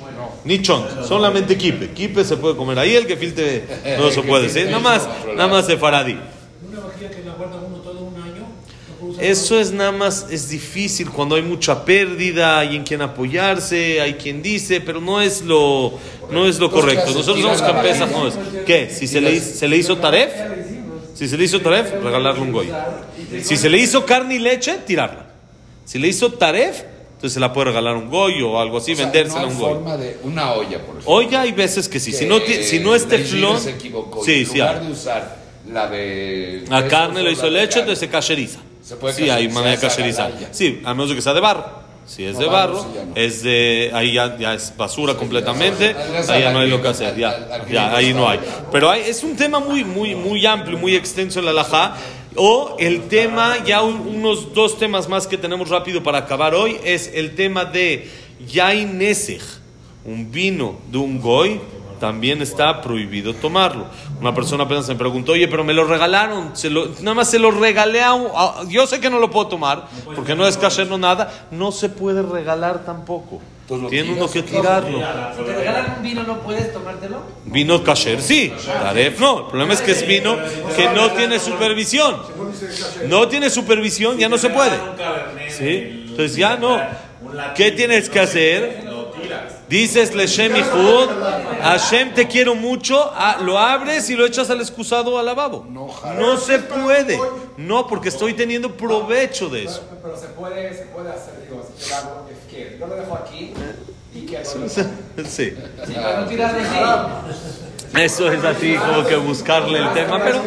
Ni 0.44 0.62
chont, 0.62 0.86
solamente 1.08 1.56
kipe. 1.58 1.90
Kipe 1.92 2.24
se 2.24 2.36
puede 2.38 2.56
comer 2.56 2.80
ahí, 2.80 2.96
el 2.96 3.06
gefilte 3.06 3.64
no 4.00 4.10
se 4.12 4.22
puede. 4.24 4.50
¿sí? 4.50 4.64
Nada 4.66 4.80
más, 4.80 5.08
nada 5.36 5.48
más 5.48 5.66
sefaradí. 5.68 6.18
Una 6.68 6.80
vajilla 6.80 7.10
que 7.12 7.24
la 7.24 7.34
guarda 7.34 7.58
uno 7.58 7.78
todo 7.78 8.00
un 8.02 8.16
año, 8.22 8.48
Eso 9.20 9.60
es 9.60 9.72
nada 9.72 9.92
más, 9.92 10.28
es 10.32 10.50
difícil 10.50 11.10
cuando 11.12 11.36
hay 11.36 11.44
mucha 11.44 11.86
pérdida, 11.86 12.58
hay 12.60 12.76
en 12.76 12.84
quien 12.84 13.02
apoyarse, 13.02 14.02
hay 14.02 14.16
quien 14.16 14.42
dice, 14.42 14.82
pero 14.82 15.00
no 15.00 15.22
es 15.22 15.42
lo, 15.44 15.94
no 16.32 16.48
es 16.48 16.58
lo 16.60 16.72
correcto. 16.72 17.12
Nosotros 17.14 17.42
somos 17.42 17.62
campesas, 17.62 18.12
vajilla. 18.12 18.20
no 18.20 18.28
es. 18.28 18.36
¿Qué? 18.66 18.90
Si 18.90 19.08
se 19.08 19.22
le, 19.22 19.34
hizo- 19.34 19.54
se 19.54 19.68
le 19.68 19.78
hizo 19.78 19.98
taref, 19.98 20.32
si 21.14 21.28
se 21.28 21.38
le 21.38 21.44
hizo 21.44 21.60
taref, 21.62 21.94
regalarle 22.04 22.42
un 22.42 22.52
goy. 22.52 22.70
Si 23.44 23.58
se 23.58 23.70
le 23.70 23.78
hizo 23.78 24.06
carne 24.08 24.36
y 24.36 24.40
leche, 24.40 24.80
tirarla. 24.88 25.28
Si 25.86 26.00
le 26.00 26.08
hizo 26.08 26.32
taref, 26.34 26.82
entonces 27.22 27.36
se 27.36 27.40
la 27.40 27.54
puede 27.54 27.66
regalar 27.68 27.96
un 27.96 28.10
goy 28.10 28.42
o 28.42 28.60
algo 28.60 28.80
así, 28.80 28.94
O 28.94 28.98
vendérsela 28.98 29.42
no 29.42 29.48
a 29.48 29.50
hay 29.50 29.54
un 29.56 29.60
goy. 29.62 29.74
forma 29.74 29.98
de 29.98 30.18
una 30.24 30.54
olla, 30.54 30.80
por 30.80 30.90
ejemplo. 30.96 31.04
Olla 31.06 31.42
hay 31.42 31.52
veces 31.52 31.88
que 31.88 32.00
sí. 32.00 32.12
Si 32.14 32.26
no, 32.26 32.40
si 32.40 32.80
no 32.80 32.96
es 32.96 33.08
teflón, 33.08 33.60
se 33.60 33.70
equivocó. 33.70 34.26
sí, 34.26 34.40
en 34.40 34.46
sí 34.48 34.58
lugar 34.58 34.78
hay. 34.80 34.86
de 34.88 34.92
usar 34.92 35.38
la 35.72 35.88
de 35.88 36.66
La 36.68 36.88
carne 36.88 37.22
lo 37.22 37.30
hizo 37.30 37.48
leche, 37.48 37.80
entonces 37.80 38.00
se 38.00 38.10
cacheriza. 38.10 38.60
Se 38.84 38.96
puede 38.96 39.14
sí, 39.14 39.30
hay 39.30 39.48
manera 39.50 39.76
de 39.76 39.78
cacherizar. 39.88 40.32
Sí, 40.52 40.82
a 40.84 40.96
menos 40.96 41.14
que 41.14 41.22
sea 41.22 41.36
de 41.36 41.42
barro. 41.42 41.80
Si 42.08 42.26
es 42.26 42.34
No, 42.34 42.40
de 42.40 42.46
barro 42.48 42.74
barro, 42.74 42.92
sí 42.92 43.00
no. 43.08 43.16
es 43.16 43.44
de 43.44 43.92
ahí 43.94 44.14
ya, 44.14 44.36
ya 44.38 44.56
es 44.56 44.74
basura 44.76 45.14
completamente, 45.14 45.96
ya 46.28 46.34
ahí 46.34 46.42
ya 46.42 46.52
no 46.52 46.60
hay 46.60 46.70
lo 46.70 46.82
que 46.82 46.88
hacer, 46.88 47.16
ya, 47.16 47.62
ya 47.72 47.96
ahí 47.96 48.12
no 48.16 48.28
hay. 48.28 48.40
Pero 48.72 48.90
hay, 48.90 49.02
es 49.02 49.24
un 49.24 49.36
tema 49.38 49.60
muy 49.60 49.84
muy 49.86 50.16
muy 50.16 50.44
amplio, 50.48 50.80
muy 50.80 50.96
extenso 50.96 51.38
en 51.38 51.46
la 51.46 51.52
alajá. 51.52 51.96
O 52.36 52.76
el 52.80 53.08
tema, 53.10 53.58
ya 53.66 53.82
un- 53.82 54.08
unos 54.08 54.54
dos 54.54 54.78
temas 54.80 55.10
más 55.10 55.28
que 55.28 55.38
tenemos 55.38 55.70
rápido 55.70 56.02
para 56.02 56.20
acabar 56.20 56.56
hoy, 56.56 56.78
es 56.84 57.12
el 57.14 57.36
tema 57.36 57.66
de 57.66 58.10
Yain 58.48 58.98
Nesej, 58.98 59.42
un 60.06 60.32
vino 60.32 60.76
de 60.90 60.98
un 60.98 61.20
goy, 61.20 61.60
también 62.00 62.42
está 62.42 62.82
prohibido 62.82 63.36
tomarlo. 63.36 63.86
Una 64.20 64.34
persona 64.34 64.64
apenas 64.64 64.88
me 64.88 64.96
preguntó, 64.96 65.34
oye, 65.34 65.48
pero 65.48 65.64
me 65.64 65.74
lo 65.74 65.84
regalaron, 65.84 66.56
se 66.56 66.70
lo- 66.70 66.88
nada 67.02 67.14
más 67.14 67.30
se 67.30 67.38
lo 67.38 67.52
regalé 67.52 68.02
a, 68.02 68.14
un- 68.14 68.30
a- 68.34 68.64
Yo 68.68 68.88
sé 68.88 69.00
que 69.00 69.10
no 69.10 69.20
lo 69.20 69.30
puedo 69.30 69.48
tomar, 69.48 69.88
porque 70.16 70.34
no 70.36 70.48
es 70.48 70.58
no 70.88 70.98
nada. 70.98 71.48
No 71.52 71.72
se 71.72 71.90
puede 71.90 72.24
regalar 72.24 72.86
tampoco. 72.86 73.40
Lo 73.78 73.88
Tiene 73.88 74.12
uno 74.12 74.30
que 74.30 74.44
tirarlo. 74.44 75.02
Si 75.38 75.44
te 75.44 75.56
regalan 75.56 75.96
un 75.98 76.04
vino, 76.04 76.24
¿no 76.24 76.40
puedes 76.40 76.74
tomártelo? 76.74 77.24
Vino 77.46 77.82
kasher, 77.84 78.22
sí. 78.22 78.52
Taref 78.66 79.20
no. 79.20 79.40
El 79.40 79.46
problema 79.48 79.74
es 79.74 79.82
que 79.82 79.92
es 79.92 80.06
vino 80.06 80.38
que 80.76 80.90
no 80.90 81.12
tiene 81.12 81.40
supervisión. 81.40 82.18
No 83.08 83.30
tiene 83.30 83.50
supervisión, 83.50 84.18
ya 84.18 84.28
no 84.28 84.38
se 84.38 84.50
puede. 84.50 84.78
¿Sí? 85.50 86.06
Entonces 86.10 86.36
ya 86.36 86.58
no. 86.58 86.82
¿Qué 87.56 87.72
tienes 87.72 88.10
que 88.10 88.20
hacer? 88.20 88.84
Dices 89.72 90.14
Leshem 90.14 90.54
Ihud, 90.54 91.08
Hashem 91.62 92.14
te 92.14 92.28
quiero 92.28 92.56
mucho, 92.56 93.10
ah, 93.16 93.38
lo 93.42 93.58
abres 93.58 94.10
y 94.10 94.18
lo 94.18 94.26
echas 94.26 94.50
al 94.50 94.60
excusado 94.60 95.18
al 95.18 95.26
lavabo. 95.26 95.66
No 95.70 96.36
se 96.38 96.60
puede. 96.60 97.18
No, 97.56 97.88
porque 97.88 98.10
estoy 98.10 98.34
teniendo 98.34 98.76
provecho 98.76 99.48
de 99.48 99.64
eso. 99.64 99.82
Pero 100.04 100.18
se 100.18 100.28
puede, 100.28 100.74
se 100.78 100.84
puede 100.88 101.10
hacer, 101.12 101.48
digo, 101.48 101.66
si 101.78 101.90
yo 101.90 101.90
lo 101.90 101.96
hago, 101.96 102.28
es 102.30 102.54
que 102.54 102.78
yo 102.78 102.86
lo 102.86 102.96
dejo 102.96 103.16
aquí 103.16 103.54
y 104.14 104.26
que 104.26 104.44
Sí. 105.26 105.56
Sí, 105.88 105.94
para 105.94 106.20
no 106.20 106.28
tirarlo 106.28 106.60
así. 106.60 107.51
Eso 107.98 108.32
es 108.32 108.44
así 108.44 108.76
como 108.76 109.06
que 109.06 109.18
buscarle 109.18 109.80
el 109.80 109.94
tema, 109.94 110.20
pero... 110.24 110.42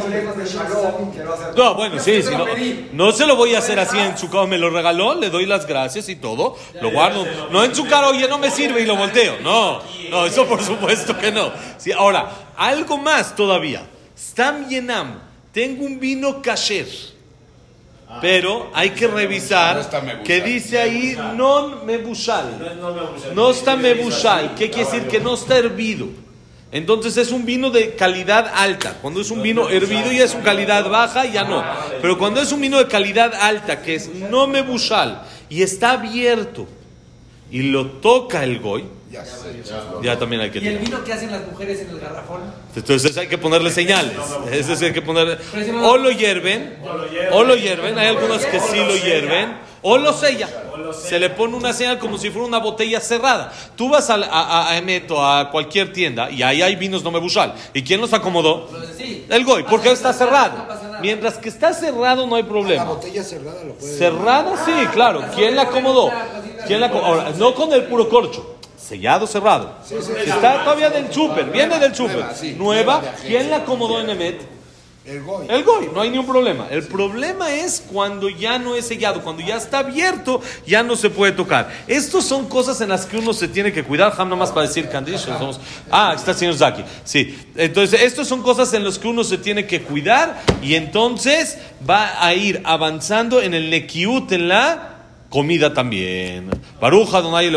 No, 1.57 1.75
bueno, 1.75 2.01
sí, 2.01 2.23
si 2.23 2.31
no, 2.31 2.47
no 2.93 3.13
se 3.13 3.27
lo 3.27 3.37
voy 3.37 3.55
a 3.55 3.59
hacer 3.59 3.79
así 3.79 3.99
en 3.99 4.17
su 4.17 4.31
cara, 4.31 4.47
me 4.47 4.57
lo 4.57 4.71
regaló, 4.71 5.15
le 5.15 5.29
doy 5.29 5.45
las 5.45 5.67
gracias 5.67 6.09
y 6.09 6.17
todo, 6.17 6.57
lo 6.81 6.91
guardo, 6.91 7.27
no 7.51 7.63
en 7.63 7.75
su 7.75 7.87
cara, 7.87 8.09
oye, 8.09 8.27
no 8.29 8.39
me 8.39 8.51
sirve 8.51 8.81
y 8.81 8.87
lo 8.87 8.97
volteo, 8.97 9.37
no, 9.43 9.81
no, 10.11 10.27
eso 10.27 10.47
por 10.47 10.63
supuesto 10.63 11.17
que 11.19 11.31
no. 11.31 11.53
Sí, 11.77 11.93
ahora, 11.93 12.31
algo 12.57 12.97
más 12.97 13.37
todavía, 13.37 13.83
Stam 14.17 14.69
Yenam, 14.69 15.19
tengo 15.53 15.85
un 15.85 16.01
vino 16.01 16.41
kasher, 16.41 16.89
pero 18.23 18.71
hay 18.73 18.91
que 18.91 19.07
revisar 19.07 19.87
que 20.25 20.41
dice 20.41 20.81
ahí 20.81 21.17
non 21.37 21.85
mebushal, 21.85 22.79
no 23.35 23.51
está 23.51 23.77
mebushal, 23.77 24.55
¿qué 24.55 24.71
quiere 24.71 24.91
decir? 24.91 25.09
Que 25.09 25.21
no 25.21 25.35
está 25.35 25.59
hervido. 25.59 26.25
Entonces 26.75 27.17
es 27.17 27.31
un 27.31 27.47
vino 27.47 27.71
de 27.71 27.95
calidad 27.95 28.51
alta. 28.53 28.99
Cuando 29.01 29.21
es 29.21 29.31
un 29.31 29.41
vino 29.43 29.71
hervido 29.71 30.11
ya 30.11 30.25
es 30.25 30.35
una 30.35 30.43
calidad 30.43 30.91
baja, 30.91 31.25
ya 31.25 31.45
no. 31.45 31.65
Pero 32.03 32.19
cuando 32.19 32.41
es 32.41 32.51
un 32.51 32.61
vino 32.61 32.79
de 32.79 32.89
calidad 32.89 33.33
alta, 33.33 33.81
que 33.81 33.95
es 33.95 34.09
no 34.13 34.49
me 34.49 34.61
bushal 34.63 35.23
y 35.49 35.63
está 35.63 35.93
abierto 35.93 36.67
y 37.49 37.63
lo 37.63 37.87
toca 37.87 38.43
el 38.43 38.59
goy, 38.59 38.85
Ya 39.13 39.25
sé. 39.25 39.63
ya 40.03 40.19
también 40.19 40.43
hay 40.43 40.51
que 40.51 40.59
Y 40.59 40.67
el 40.67 40.79
vino 40.79 41.05
que 41.05 41.13
hacen 41.13 41.31
las 41.31 41.47
mujeres 41.47 41.79
en 41.83 41.91
el 41.91 42.01
garrafón. 42.01 42.41
Entonces 42.75 43.17
hay 43.17 43.29
que 43.29 43.39
ponerle 43.39 43.71
señales. 43.81 44.17
Es 44.51 44.67
decir, 44.67 44.89
hay 44.89 44.93
que 44.93 45.03
ponerle. 45.03 45.39
O 45.81 45.97
lo 45.97 46.11
hierven, 46.11 46.77
o 47.31 47.45
lo 47.45 47.55
hierven. 47.55 47.97
Hay 48.01 48.09
algunos 48.09 48.45
que 48.47 48.59
sí 48.59 48.79
lo 48.79 48.97
hierven, 48.97 49.59
o 49.85 49.97
lo 49.99 50.13
sella. 50.13 50.49
Se 50.93 51.21
le 51.21 51.31
pone 51.31 51.55
una 51.57 51.73
señal 51.73 51.99
como 51.99 52.19
si 52.19 52.31
fuera 52.31 52.47
una 52.49 52.59
botella 52.59 52.99
cerrada. 53.01 53.53
Tú 53.77 53.89
vas 53.89 54.11
al- 54.11 54.25
a, 54.25 54.29
a, 54.29 54.71
a 54.71 54.77
Emeto, 54.79 55.25
a 55.25 55.51
cualquier 55.51 55.93
tienda, 55.93 56.31
y 56.31 56.43
ahí 56.43 56.63
hay 56.63 56.75
vinos 56.75 57.05
no 57.05 57.11
me 57.13 57.21
bushal. 57.21 57.55
¿Y 57.73 57.83
quién 57.83 58.01
los 58.01 58.13
acomodó? 58.13 58.69
El 59.29 59.45
goy, 59.45 59.63
porque 59.65 59.91
está 59.93 60.13
cerrado. 60.13 60.67
Mientras 61.01 61.39
que 61.39 61.49
está 61.49 61.73
cerrado 61.75 62.27
no 62.27 62.35
hay 62.37 62.43
La 62.43 62.49
problema. 62.49 62.85
botella 62.85 63.23
cerrada 63.23 63.63
lo 63.65 63.75
puede. 63.75 63.97
Cerrada, 63.99 64.65
sí, 64.65 64.73
claro. 64.93 65.23
¿Quién 65.35 65.55
la 65.55 65.63
acomodó? 65.63 66.11
¿Quién 66.67 66.81
la 66.81 66.87
acomodó? 66.87 67.07
Ahora, 67.07 67.31
no 67.37 67.55
con 67.55 67.73
el 67.73 67.85
puro 67.85 68.09
corcho. 68.09 68.57
Sellado, 68.77 69.27
cerrado. 69.27 69.77
Está 70.27 70.63
todavía 70.65 70.91
del 70.91 71.13
súper, 71.13 71.47
viene 71.47 71.79
del 71.79 71.95
súper. 71.95 72.17
Nueva, 72.17 72.35
sí. 72.35 72.55
Nueva. 72.59 73.03
¿quién 73.27 73.51
la 73.51 73.57
acomodó 73.59 74.01
en 74.01 74.11
Emet? 74.11 74.54
El 75.07 75.23
goy. 75.23 75.47
El 75.51 75.65
goy, 75.65 75.91
no 75.93 76.01
hay 76.01 76.09
ningún 76.09 76.27
problema. 76.27 76.67
El 76.71 76.83
problema 76.85 77.53
es 77.53 77.85
cuando 77.93 78.31
ya 78.31 78.59
no 78.59 78.75
es 78.75 78.87
sellado, 78.87 79.23
cuando 79.23 79.43
ya 79.43 79.57
está 79.57 79.81
abierto, 79.81 80.41
ya 80.67 80.83
no 80.83 80.97
se 80.97 81.11
puede 81.11 81.33
tocar. 81.33 81.71
Estas 81.87 82.25
son 82.25 82.49
cosas 82.49 82.81
en 82.81 82.89
las 82.89 83.05
que 83.05 83.19
uno 83.19 83.35
se 83.35 83.49
tiene 83.49 83.71
que 83.71 83.85
cuidar. 83.85 84.15
Ham 84.17 84.31
nomás 84.31 84.51
para 84.51 84.67
decir 84.67 84.89
somos- 84.91 85.61
Ah, 85.91 86.15
está 86.17 86.31
el 86.31 86.37
señor 86.39 86.55
Zaki. 86.55 86.85
Sí. 87.05 87.39
Entonces, 87.55 88.01
estas 88.01 88.27
son 88.27 88.41
cosas 88.41 88.73
en 88.73 88.83
las 88.83 88.99
que 88.99 89.07
uno 89.09 89.25
se 89.25 89.37
tiene 89.37 89.67
que 89.67 89.83
cuidar 89.83 90.43
y 90.63 90.75
entonces 90.75 91.59
va 91.89 92.25
a 92.25 92.33
ir 92.33 92.63
avanzando 92.65 93.43
en 93.43 93.53
el 93.53 93.69
Nekiut, 93.69 94.33
en 94.33 94.49
la 94.49 94.91
comida 95.29 95.75
también. 95.75 96.49
Baruja, 96.81 97.21
Donai 97.21 97.51